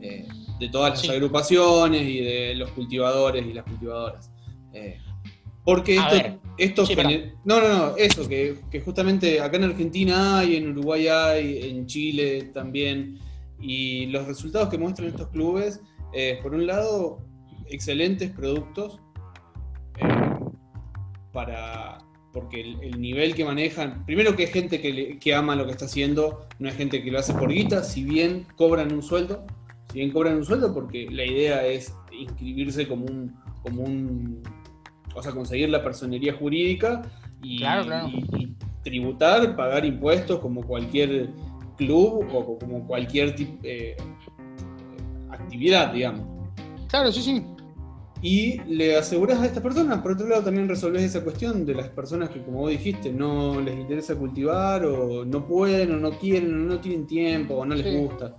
eh, 0.00 0.28
de 0.60 0.68
todas 0.68 0.90
las 0.90 1.00
Sí. 1.00 1.08
agrupaciones 1.10 2.02
y 2.02 2.20
de 2.20 2.54
los 2.54 2.70
cultivadores 2.70 3.44
y 3.44 3.52
las 3.52 3.64
cultivadoras. 3.64 4.30
Eh, 4.72 4.98
porque 5.66 5.98
A 5.98 6.04
esto, 6.08 6.14
ver. 6.16 6.38
esto 6.56 6.86
Sí, 6.86 6.94
gener- 6.94 7.34
no, 7.44 7.60
no, 7.60 7.68
no, 7.68 7.96
eso, 7.98 8.26
que, 8.26 8.56
que 8.70 8.80
justamente 8.80 9.40
acá 9.40 9.58
en 9.58 9.64
Argentina 9.64 10.38
hay, 10.38 10.56
en 10.56 10.70
Uruguay 10.70 11.08
hay, 11.08 11.68
en 11.68 11.84
Chile 11.86 12.50
también. 12.54 13.18
Y 13.60 14.06
los 14.06 14.26
resultados 14.26 14.68
que 14.70 14.78
muestran 14.78 15.08
estos 15.08 15.28
clubes, 15.28 15.80
eh, 16.14 16.38
por 16.42 16.54
un 16.54 16.66
lado, 16.66 17.18
excelentes 17.68 18.30
productos. 18.30 18.98
eh, 19.98 20.06
para 21.32 21.98
porque 22.32 22.60
el, 22.60 22.82
el 22.82 23.00
nivel 23.00 23.34
que 23.34 23.44
manejan, 23.46 24.04
primero 24.04 24.36
que 24.36 24.42
es 24.44 24.52
gente 24.52 24.80
que, 24.82 25.18
que 25.18 25.34
ama 25.34 25.56
lo 25.56 25.64
que 25.64 25.70
está 25.72 25.86
haciendo, 25.86 26.46
no 26.58 26.68
es 26.68 26.74
gente 26.76 27.02
que 27.02 27.10
lo 27.10 27.18
hace 27.18 27.32
por 27.32 27.50
guita, 27.50 27.82
si 27.82 28.04
bien 28.04 28.46
cobran 28.56 28.92
un 28.92 29.02
sueldo, 29.02 29.46
si 29.90 30.00
bien 30.00 30.12
cobran 30.12 30.36
un 30.36 30.44
sueldo 30.44 30.74
porque 30.74 31.08
la 31.10 31.24
idea 31.24 31.66
es 31.66 31.94
inscribirse 32.12 32.86
como 32.86 33.06
un, 33.06 33.34
como 33.62 33.82
un 33.84 34.42
o 35.16 35.22
sea, 35.22 35.32
conseguir 35.32 35.68
la 35.70 35.82
personería 35.82 36.34
jurídica 36.34 37.02
y, 37.42 37.58
Claro, 37.58 37.84
claro. 37.84 38.08
y- 38.08 38.42
y 38.44 38.56
tributar, 38.84 39.56
pagar 39.56 39.84
impuestos 39.84 40.38
como 40.40 40.62
cualquier 40.62 41.30
club 41.76 42.26
o 42.32 42.58
como 42.58 42.86
cualquier 42.86 43.34
eh, 43.62 43.96
actividad, 45.30 45.92
digamos 45.92 46.22
Claro, 46.88 47.10
sí, 47.12 47.20
sí. 47.22 47.42
y 48.22 48.60
le 48.62 48.96
aseguras 48.96 49.40
a 49.40 49.46
estas 49.46 49.62
personas. 49.62 49.98
Por 50.00 50.12
otro 50.12 50.26
lado, 50.28 50.44
también 50.44 50.68
resolvés 50.68 51.02
esa 51.02 51.22
cuestión 51.22 51.66
de 51.66 51.74
las 51.74 51.88
personas 51.88 52.30
que, 52.30 52.40
como 52.42 52.58
vos 52.60 52.70
dijiste, 52.70 53.12
no 53.12 53.60
les 53.60 53.76
interesa 53.76 54.14
cultivar, 54.14 54.84
o 54.86 55.24
no 55.24 55.46
pueden, 55.46 55.92
o 55.94 55.96
no 55.98 56.12
quieren, 56.12 56.54
o 56.54 56.56
no 56.74 56.78
tienen 56.80 57.06
tiempo, 57.06 57.54
o 57.56 57.66
no 57.66 57.74
les 57.74 57.94
gusta. 58.00 58.34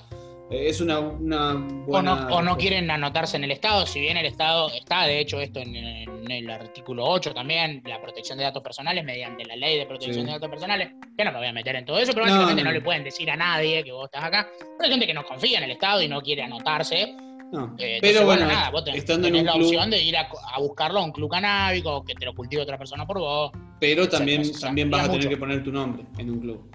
Es 0.50 0.80
una, 0.80 1.00
una 1.00 1.56
O 1.56 1.58
buena. 1.92 2.16
no, 2.30 2.36
o 2.38 2.42
no 2.42 2.56
quieren 2.56 2.90
anotarse 2.90 3.36
en 3.36 3.44
el 3.44 3.52
Estado, 3.52 3.86
si 3.86 4.00
bien 4.00 4.16
el 4.16 4.26
Estado 4.26 4.72
está, 4.72 5.04
de 5.04 5.20
hecho, 5.20 5.42
esto 5.42 5.60
en, 5.60 5.76
en 5.76 6.32
el 6.32 6.50
artículo 6.50 7.06
8 7.06 7.34
también, 7.34 7.82
la 7.86 8.00
protección 8.02 8.38
de 8.38 8.46
datos 8.46 8.64
personales 8.64 9.04
mediante 9.04 9.44
la 9.44 9.58
ley 9.58 9.78
de 9.78 9.86
protección 9.86 10.22
Sí. 10.22 10.26
de 10.26 10.32
datos 10.32 10.50
personales, 10.50 10.92
que 11.18 11.26
no 11.26 11.32
me 11.34 11.40
voy 11.40 11.48
a 11.48 11.54
meter 11.54 11.76
en 11.76 11.84
todo 11.86 12.00
eso, 12.00 12.14
pero 12.14 12.26
básicamente 12.28 12.64
no, 12.64 12.70
no. 12.70 12.74
le 12.74 12.82
pueden 12.82 13.04
decir 13.04 13.30
a 13.30 13.36
nadie 13.36 13.84
que 13.84 13.92
vos 13.92 14.06
estás 14.06 14.24
acá. 14.24 14.48
Pero 14.58 14.84
hay 14.86 14.90
gente 14.90 15.06
que 15.08 15.14
no 15.14 15.26
confía 15.26 15.58
en 15.58 15.66
el 15.66 15.72
Estado 15.72 16.02
y 16.02 16.08
no 16.08 16.22
quiere 16.22 16.44
anotarse. 16.44 17.14
No, 17.52 17.76
eh, 17.78 18.00
Pero 18.02 18.20
entonces, 18.20 18.26
bueno, 18.26 18.46
nada, 18.46 18.70
vos 18.72 18.84
tenés, 18.86 19.00
estando 19.00 19.28
en 19.28 19.34
tenés 19.34 19.42
un 19.42 19.46
la 19.48 19.54
club, 19.54 19.66
opción 19.66 19.90
de 19.90 20.02
ir 20.02 20.18
a, 20.18 20.30
a 20.54 20.60
buscarlo 20.60 21.00
a 21.00 21.04
un 21.04 21.12
club 21.12 21.30
canábico, 21.30 21.96
o 21.98 22.04
que 22.06 22.14
te 22.14 22.26
lo 22.26 22.34
cultive 22.34 22.62
otra 22.62 22.78
persona 22.78 23.06
por 23.06 23.20
vos. 23.20 23.52
pero 23.82 24.08
también, 24.08 24.46
se- 24.46 24.54
se 24.54 24.62
también 24.66 24.90
vas 24.90 25.02
a 25.02 25.04
tener 25.06 25.18
mucho. 25.20 25.30
que 25.30 25.38
poner 25.38 25.64
tu 25.64 25.72
nombre 25.74 26.06
en 26.18 26.30
un 26.30 26.40
club. 26.40 26.72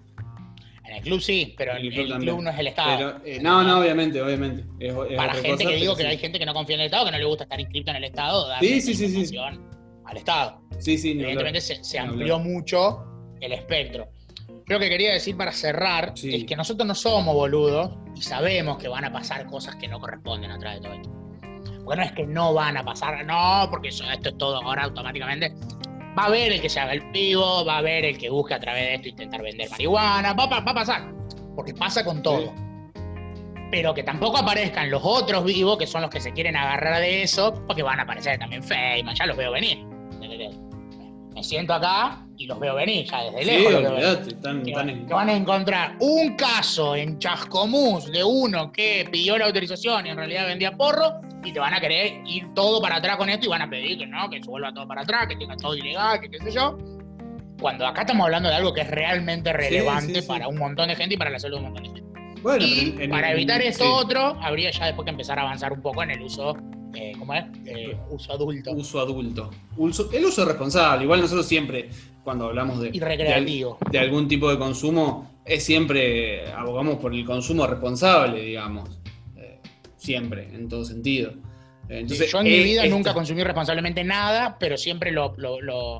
En 0.93 0.99
el 0.99 1.03
club 1.05 1.21
sí, 1.23 1.55
pero 1.57 1.73
En 1.73 1.79
el 1.87 1.99
el 2.13 2.19
club 2.19 2.43
no 2.43 2.51
es 2.51 2.59
el 2.59 2.67
Estado. 2.67 2.97
Pero, 3.23 3.25
eh, 3.25 3.39
no, 3.41 3.63
no, 3.63 3.81
obviamente, 3.81 4.21
obviamente. 4.21 4.63
Es- 4.79 4.93
es 5.11 5.17
Para 5.17 5.33
gente 5.33 5.51
cosa, 5.53 5.69
que 5.71 5.77
digo 5.77 5.97
que 5.97 6.03
sí. 6.03 6.09
hay 6.09 6.19
gente 6.19 6.39
que 6.39 6.45
no 6.45 6.53
confía 6.53 6.75
en 6.75 6.81
el 6.81 6.87
Estado, 6.87 7.07
que 7.07 7.13
no 7.13 7.19
le 7.19 7.25
gusta 7.25 7.45
estar 7.45 7.59
inscrito 7.59 7.91
en 7.93 7.97
el 7.97 8.05
Estado, 8.05 8.47
darle 8.49 8.69
Sí, 8.69 8.81
sí, 8.95 9.09
sí, 9.09 9.27
sí. 9.27 9.37
al 9.39 10.17
Estado. 10.17 10.61
Sí, 10.79 10.99
sí. 10.99 11.13
Evidentemente 11.13 11.61
se, 11.63 11.99
amplió 11.99 12.39
mucho 12.39 12.99
el 13.41 13.53
espectro. 13.55 14.09
Lo 14.67 14.79
que 14.79 14.91
quería 14.91 15.15
decir 15.15 15.35
para 15.37 15.51
cerrar 15.53 16.13
Sí. 16.15 16.35
es 16.35 16.45
que 16.45 16.57
nosotros 16.57 16.87
no 16.87 16.95
somos 16.95 17.35
boludos 17.35 17.93
y 18.15 18.21
sabemos 18.21 18.77
que 18.77 18.89
van 18.89 19.07
a 19.07 19.13
pasar 19.13 19.47
cosas 19.47 19.77
que 19.77 19.89
no 19.89 19.99
corresponden 19.99 20.51
a 20.51 20.59
través 20.59 20.81
de 20.83 20.89
todo 20.89 20.95
esto. 20.97 21.11
Porque 21.85 21.97
no 21.97 22.03
es 22.03 22.13
que 22.13 22.27
no 22.27 22.53
van 22.55 22.77
a 22.77 22.85
pasar, 22.85 23.25
no, 23.25 23.67
porque 23.71 23.89
eso- 23.89 24.05
esto 24.11 24.29
es 24.29 24.37
todo 24.39 24.63
ahora 24.63 24.85
automáticamente. 24.85 25.55
Va 26.17 26.25
a 26.25 26.27
haber 26.27 26.53
el 26.53 26.61
que 26.61 26.69
se 26.69 26.79
haga 26.79 26.93
el 26.93 27.11
pivo, 27.11 27.65
va 27.65 27.77
a 27.77 27.79
haber 27.79 28.05
el 28.05 28.19
que 28.19 28.29
busque 28.29 28.55
a 28.55 28.61
través 28.61 28.83
de 28.83 28.95
esto 28.95 29.09
intentar 29.09 29.43
vender 29.43 29.71
marihuana, 29.71 30.35
va, 30.35 30.47
va 30.47 30.59
a 30.59 30.75
pasar. 30.75 31.13
Porque 31.57 31.73
pasa 31.75 32.05
con 32.05 32.23
todo. 32.23 32.53
Pero 33.71 33.95
que 33.95 34.03
tampoco 34.03 34.37
aparezcan 34.39 34.91
los 34.91 35.03
otros 35.03 35.45
vivos, 35.45 35.79
que 35.79 35.87
son 35.87 36.03
los 36.03 36.11
que 36.11 36.21
se 36.21 36.33
quieren 36.33 36.57
agarrar 36.57 37.01
de 37.01 37.23
eso, 37.23 37.55
porque 37.67 37.83
van 37.83 38.01
a 38.01 38.03
aparecer 38.03 38.39
también 38.39 38.63
Feynman, 38.63 39.15
ya 39.15 39.27
los 39.27 39.37
veo 39.37 39.53
venir. 39.53 39.85
me 41.35 41.43
siento 41.43 41.73
acá 41.73 42.22
y 42.39 42.47
los 42.47 42.59
veo 42.59 42.75
venir 42.75 43.05
ya 43.09 43.23
desde 43.25 43.39
Sí, 43.41 43.45
lejos. 43.47 43.75
olvidate, 43.75 44.29
están, 44.31 44.63
que, 44.63 44.71
están 44.71 44.89
en- 44.91 45.07
que 45.07 45.15
van 45.15 45.29
a 45.29 45.33
encontrar 45.37 45.97
un 46.01 46.35
caso 46.37 46.97
en 46.97 47.19
Chascomús 47.19 48.11
de 48.11 48.25
uno 48.25 48.73
que 48.73 49.07
pidió 49.11 49.39
la 49.39 49.47
autorización 49.47 50.07
y 50.07 50.11
en 50.11 50.17
realidad 50.17 50.47
vendía 50.47 50.73
porro 50.73 51.21
y 51.45 51.53
te 51.53 51.61
van 51.61 51.75
a 51.75 51.81
querer 51.81 52.21
ir 52.27 52.53
todo 52.55 52.81
para 52.81 52.97
atrás 52.97 53.17
con 53.17 53.29
esto 53.29 53.47
y 53.47 53.49
van 53.49 53.63
a 53.63 53.71
pedir 53.71 53.99
que 53.99 54.07
no, 54.07 54.29
que 54.31 54.43
se 54.43 54.49
vuelva 54.49 54.73
todo 54.73 54.87
para 54.89 55.03
atrás, 55.03 55.27
que 55.29 55.37
tenga 55.37 55.57
todo 55.57 55.75
ilegal, 55.77 56.21
que 56.21 56.31
qué 56.31 56.39
sé 56.39 56.51
yo. 56.53 56.79
Cuando 57.61 57.87
acá 57.87 58.01
estamos 58.01 58.25
hablando 58.25 58.49
de 58.49 58.57
algo 58.57 58.73
que 58.73 58.81
es 58.81 58.91
realmente 58.91 59.53
relevante 59.53 60.15
sí, 60.15 60.21
sí. 60.23 60.27
para 60.27 60.49
un 60.49 60.59
montón 60.59 60.89
de 60.89 60.97
gente 60.97 61.15
y 61.15 61.19
para 61.19 61.31
la 61.31 61.39
salud 61.39 61.59
de 61.59 61.65
un 61.67 61.73
montón 61.73 61.93
de 61.95 62.01
gente. 62.01 62.41
Bueno, 62.43 62.65
y 62.65 62.97
en- 62.99 63.11
para 63.11 63.31
evitar 63.31 63.61
esto 63.63 63.85
sí. 63.85 63.91
otro, 63.95 64.37
habría 64.41 64.71
ya 64.73 64.87
después 64.87 65.05
que 65.05 65.11
empezar 65.11 65.39
a 65.39 65.43
avanzar 65.43 65.73
un 65.73 65.81
poco 65.81 66.03
en 66.03 66.11
el 66.11 66.23
uso, 66.23 66.57
eh, 66.95 67.13
¿cómo 67.19 67.35
es? 67.35 67.45
Eh, 67.67 67.97
uso 68.11 68.33
adulto 68.33 68.73
Uso 68.73 69.01
adulto. 69.01 69.51
Uso- 69.77 70.11
el 70.13 70.25
uso 70.25 70.45
responsable. 70.45 71.05
Igual 71.05 71.21
nosotros 71.21 71.47
siempre, 71.47 71.89
cuando 72.25 72.47
hablamos 72.47 72.81
de, 72.81 72.91
y 72.93 73.01
recreativo. 73.01 73.79
de 73.91 73.99
algún 73.99 74.29
tipo 74.29 74.51
de 74.51 74.59
consumo, 74.59 75.31
es 75.45 75.65
siempre 75.65 76.51
abogamos 76.53 76.97
por 76.97 77.15
el 77.15 77.25
consumo 77.25 77.67
responsable, 77.67 78.41
digamos. 78.43 79.01
Eh, 79.37 79.59
siempre, 79.97 80.49
en 80.55 80.69
todo 80.69 80.85
sentido. 80.85 81.33
Entonces, 81.89 82.31
Yo 82.31 82.39
en 82.39 82.45
mi 82.45 82.63
vida 82.63 82.87
nunca 82.87 83.13
consumí 83.13 83.43
responsablemente 83.45 84.03
nada, 84.05 84.57
pero 84.59 84.77
siempre 84.79 85.11
lo, 85.13 85.35
lo, 85.37 85.61
lo, 85.61 85.99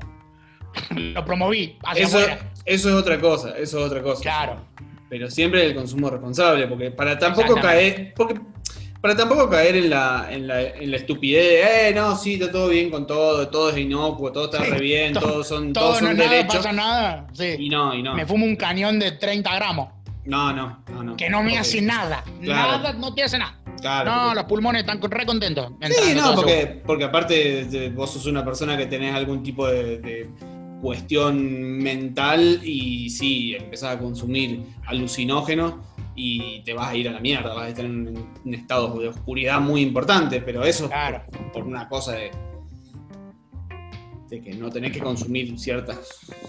lo 0.95 1.25
promoví 1.25 1.77
hacia 1.83 2.05
Eso, 2.05 2.17
afuera. 2.17 2.51
eso 2.65 2.89
es 2.89 2.95
otra 2.95 3.19
cosa, 3.19 3.49
eso 3.57 3.79
es 3.79 3.85
otra 3.85 4.01
cosa. 4.01 4.21
Claro. 4.21 4.61
Pero 5.09 5.29
siempre 5.29 5.63
el 5.65 5.75
consumo 5.75 6.09
responsable, 6.09 6.65
porque 6.67 6.89
para 6.89 7.19
tampoco 7.19 7.53
caer, 7.55 8.13
porque 8.15 8.39
para 9.03 9.17
tampoco 9.17 9.49
caer 9.49 9.75
en 9.75 9.89
la, 9.89 10.27
en 10.31 10.47
la, 10.47 10.61
en 10.61 10.89
la 10.89 10.95
estupidez 10.95 11.43
de, 11.43 11.89
eh, 11.89 11.93
no, 11.93 12.15
sí, 12.15 12.35
está 12.35 12.49
todo 12.49 12.69
bien 12.69 12.89
con 12.89 13.05
todo, 13.05 13.49
todo 13.49 13.69
es 13.69 13.77
inocuo, 13.77 14.31
todo 14.31 14.45
está 14.45 14.63
Sí, 14.63 14.71
re 14.71 14.79
bien, 14.79 15.11
todo- 15.13 15.23
todos 15.27 15.47
son, 15.49 15.73
Todo 15.73 15.87
todos 15.89 16.01
no 16.03 16.07
son 16.07 16.17
nada, 16.17 16.29
derechos. 16.31 16.55
pasa 16.55 16.71
nada. 16.71 17.27
Sí. 17.33 17.55
Y 17.59 17.67
no, 17.69 17.93
y 17.93 18.01
no. 18.01 18.15
Me 18.15 18.25
fumo 18.25 18.45
un 18.45 18.55
cañón 18.55 18.99
de 18.99 19.11
30 19.11 19.53
gramos, 19.55 19.89
No, 20.23 20.53
no, 20.53 20.81
no, 20.89 21.03
no. 21.03 21.17
que 21.17 21.29
no 21.29 21.43
me 21.43 21.57
hace 21.57 21.81
nada. 21.81 22.23
Claro. 22.41 22.77
Nada, 22.77 22.93
no 22.93 23.13
te 23.13 23.23
hace 23.23 23.37
nada. 23.37 23.59
Claro, 23.81 24.09
no, 24.09 24.17
porque- 24.21 24.35
los 24.35 24.43
pulmones 24.45 24.79
están 24.83 25.01
re 25.01 25.25
contentos. 25.25 25.73
Sí, 25.81 26.13
no, 26.15 26.33
porque, 26.33 26.81
porque 26.85 27.03
aparte 27.03 27.89
vos 27.93 28.09
sos 28.13 28.25
una 28.27 28.45
persona 28.45 28.77
que 28.77 28.85
tenés 28.85 29.13
algún 29.13 29.43
tipo 29.43 29.67
de, 29.67 29.97
de 29.97 30.29
cuestión 30.83 31.41
mental 31.77 32.59
y 32.61 33.09
sí, 33.09 33.55
empezás 33.55 33.95
a 33.95 33.99
consumir 33.99 34.61
alucinógenos 34.85 35.75
y 36.13 36.59
te 36.63 36.73
vas 36.73 36.89
a 36.89 36.95
ir 36.95 37.07
a 37.07 37.13
la 37.13 37.21
mierda, 37.21 37.53
vas 37.53 37.63
a 37.67 37.69
estar 37.69 37.85
en 37.85 38.09
un, 38.43 38.53
estado 38.53 38.99
de 38.99 39.07
oscuridad 39.07 39.61
muy 39.61 39.81
importante, 39.81 40.41
pero 40.41 40.65
eso 40.65 40.83
es 40.83 40.89
Claro. 40.91 41.23
por, 41.31 41.51
por 41.53 41.63
una 41.63 41.87
cosa 41.87 42.11
de, 42.17 42.31
de 44.27 44.41
que 44.41 44.53
no 44.55 44.69
tenés 44.69 44.91
que 44.91 44.99
consumir 44.99 45.57
ciertas 45.57 45.99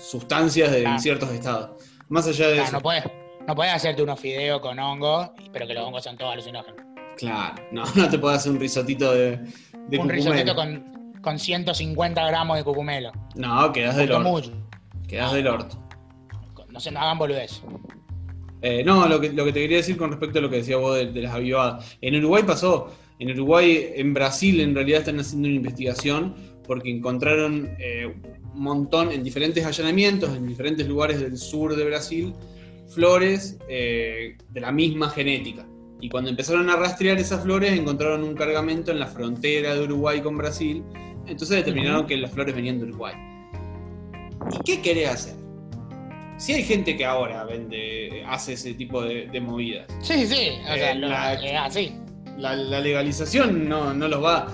sustancias 0.02 0.72
de, 0.72 0.80
Claro. 0.82 0.98
ciertos 0.98 1.30
estados. 1.30 1.70
Más 2.08 2.26
allá 2.26 2.48
de 2.48 2.54
Claro, 2.54 2.68
eso, 2.68 2.76
no 2.76 2.82
puedes 2.82 3.04
no 3.46 3.54
puedes 3.54 3.72
hacerte 3.72 4.02
unos 4.02 4.18
fideos 4.18 4.60
con 4.60 4.78
hongos, 4.80 5.30
pero 5.52 5.66
que 5.66 5.74
los 5.74 5.84
hongos 5.86 6.02
son 6.02 6.16
todos 6.16 6.32
alucinógenos. 6.32 6.82
claro, 7.16 7.62
no, 7.70 7.84
no 7.94 8.10
te 8.10 8.18
podés 8.18 8.38
hacer 8.38 8.50
un 8.50 8.58
risotito 8.58 9.14
de, 9.14 9.38
de 9.88 9.98
un 9.98 10.08
risotito 10.08 10.56
con, 10.56 11.03
con 11.24 11.38
150 11.38 12.24
gramos 12.26 12.56
de 12.56 12.64
cucumelo. 12.64 13.10
No, 13.34 13.72
quedás 13.72 13.96
del 13.96 14.12
orto. 14.12 14.30
mucho. 14.30 14.52
Quedás 15.08 15.32
del 15.32 15.48
orto. 15.48 15.76
No 16.68 16.78
se 16.78 16.90
me 16.90 16.98
hagan 16.98 17.18
boludez. 17.18 17.62
Eh, 18.62 18.82
no, 18.84 19.06
lo 19.08 19.20
que, 19.20 19.32
lo 19.32 19.44
que 19.44 19.52
te 19.52 19.60
quería 19.60 19.78
decir 19.78 19.96
con 19.96 20.10
respecto 20.10 20.38
a 20.38 20.42
lo 20.42 20.50
que 20.50 20.56
decía 20.56 20.76
vos 20.76 20.96
de, 20.96 21.06
de 21.06 21.22
las 21.22 21.34
avivadas. 21.34 21.96
En 22.00 22.16
Uruguay 22.16 22.42
pasó. 22.46 22.94
En 23.18 23.30
Uruguay, 23.30 23.92
en 23.94 24.12
Brasil, 24.12 24.60
en 24.60 24.74
realidad 24.74 25.00
están 25.00 25.20
haciendo 25.20 25.48
una 25.48 25.56
investigación 25.56 26.34
porque 26.66 26.90
encontraron 26.90 27.70
eh, 27.78 28.12
un 28.54 28.60
montón 28.60 29.12
en 29.12 29.22
diferentes 29.22 29.64
allanamientos, 29.64 30.34
en 30.36 30.46
diferentes 30.46 30.86
lugares 30.86 31.20
del 31.20 31.36
sur 31.36 31.76
de 31.76 31.84
Brasil, 31.84 32.34
flores 32.88 33.58
eh, 33.68 34.36
de 34.50 34.60
la 34.60 34.72
misma 34.72 35.10
genética. 35.10 35.66
Y 36.00 36.08
cuando 36.08 36.30
empezaron 36.30 36.68
a 36.70 36.76
rastrear 36.76 37.18
esas 37.18 37.42
flores, 37.42 37.72
encontraron 37.72 38.22
un 38.24 38.34
cargamento 38.34 38.90
en 38.90 38.98
la 38.98 39.06
frontera 39.06 39.74
de 39.74 39.82
Uruguay 39.82 40.20
con 40.20 40.36
Brasil. 40.36 40.82
Entonces 41.26 41.56
determinaron 41.56 42.06
que 42.06 42.16
las 42.16 42.30
flores 42.30 42.54
venían 42.54 42.78
de 42.78 42.84
Uruguay. 42.86 43.14
¿Y 44.52 44.58
qué 44.64 44.80
querés 44.82 45.08
hacer? 45.08 45.34
Si 46.36 46.52
hay 46.52 46.62
gente 46.64 46.96
que 46.96 47.04
ahora 47.04 47.44
vende, 47.44 48.24
hace 48.26 48.54
ese 48.54 48.74
tipo 48.74 49.02
de, 49.02 49.26
de 49.28 49.40
movidas, 49.40 49.86
Sí, 50.02 50.26
sí, 50.26 50.50
o 50.62 50.74
sea, 50.74 50.90
Eh, 50.92 50.94
lo- 50.96 51.08
la- 51.08 51.34
es 51.34 51.54
así. 51.60 51.92
la, 52.36 52.54
la 52.56 52.80
legalización 52.80 53.68
no, 53.68 53.94
no 53.94 54.08
los 54.08 54.22
va 54.22 54.48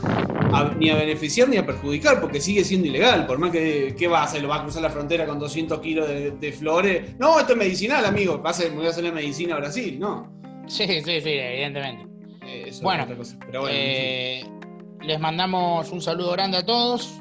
a- 0.52 0.74
ni 0.78 0.90
a 0.90 0.96
beneficiar 0.96 1.48
ni 1.48 1.56
a 1.56 1.64
perjudicar 1.64 2.20
porque 2.20 2.40
sigue 2.40 2.64
siendo 2.64 2.86
ilegal. 2.86 3.26
Por 3.26 3.38
más 3.38 3.50
que, 3.50 3.94
¿qué 3.98 4.06
va 4.08 4.20
a 4.20 4.24
hacer? 4.24 4.42
¿Lo 4.42 4.48
va 4.48 4.56
a 4.56 4.62
cruzar 4.62 4.82
la 4.82 4.90
frontera 4.90 5.24
con 5.26 5.38
200 5.38 5.80
kilos 5.80 6.06
de, 6.06 6.32
de 6.32 6.52
flores? 6.52 7.18
No, 7.18 7.40
esto 7.40 7.52
es 7.52 7.58
medicinal, 7.58 8.04
amigo. 8.04 8.40
Va 8.42 8.50
a 8.50 8.54
voy 8.74 8.86
a 8.86 8.90
hacer 8.90 9.04
la 9.04 9.12
medicina 9.12 9.54
a 9.54 9.58
Brasil. 9.58 9.98
No. 9.98 10.30
Sí, 10.66 10.84
sí, 10.86 11.00
sí, 11.02 11.30
evidentemente. 11.30 12.04
Eh, 12.46 12.62
eso 12.66 12.68
es 12.68 12.82
Bueno, 12.82 13.04
otra 13.04 13.16
cosa. 13.16 13.36
Pero 13.46 13.62
bueno, 13.62 13.76
en 13.76 14.42
fin. 14.44 14.59
Les 15.02 15.18
mandamos 15.18 15.90
un 15.92 16.00
saludo 16.00 16.32
grande 16.32 16.58
a 16.58 16.64
todos. 16.66 17.20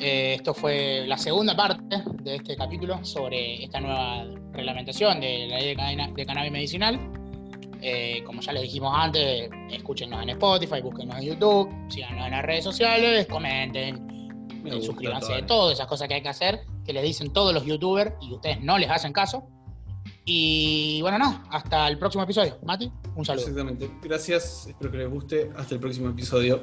Eh, 0.00 0.34
esto 0.34 0.54
fue 0.54 1.04
la 1.06 1.18
segunda 1.18 1.54
parte 1.54 2.02
de 2.22 2.36
este 2.36 2.56
capítulo 2.56 3.04
sobre 3.04 3.62
esta 3.64 3.80
nueva 3.80 4.24
reglamentación 4.52 5.20
de 5.20 5.46
la 5.48 5.58
ley 5.58 5.68
de, 5.68 5.76
cadena- 5.76 6.10
de 6.10 6.26
cannabis 6.26 6.52
medicinal. 6.52 6.98
Eh, 7.82 8.22
como 8.24 8.40
ya 8.40 8.52
les 8.52 8.62
dijimos 8.62 8.92
antes, 8.94 9.48
escúchenos 9.70 10.22
en 10.22 10.30
Spotify, 10.30 10.80
búsquenos 10.82 11.16
en 11.18 11.22
YouTube, 11.28 11.70
síganos 11.88 12.26
en 12.26 12.32
las 12.32 12.42
redes 12.44 12.64
sociales, 12.64 13.26
comenten, 13.26 14.46
Me 14.62 14.70
eh, 14.76 14.82
suscríbanse 14.82 15.32
todo. 15.42 15.46
todas 15.46 15.74
esas 15.74 15.86
cosas 15.86 16.08
que 16.08 16.14
hay 16.14 16.22
que 16.22 16.28
hacer, 16.28 16.60
que 16.84 16.92
les 16.92 17.02
dicen 17.02 17.32
todos 17.32 17.54
los 17.54 17.64
youtubers 17.64 18.12
y 18.20 18.32
ustedes 18.32 18.60
no 18.60 18.76
les 18.78 18.90
hacen 18.90 19.12
caso. 19.12 19.44
Y 20.24 21.00
bueno, 21.02 21.18
no, 21.18 21.44
hasta 21.50 21.88
el 21.88 21.98
próximo 21.98 22.24
episodio. 22.24 22.58
Mati, 22.64 22.90
un 23.16 23.24
saludo. 23.24 23.42
Exactamente. 23.42 23.90
Gracias. 24.02 24.66
Espero 24.68 24.90
que 24.90 24.98
les 24.98 25.10
guste. 25.10 25.50
Hasta 25.56 25.74
el 25.74 25.80
próximo 25.80 26.10
episodio. 26.10 26.60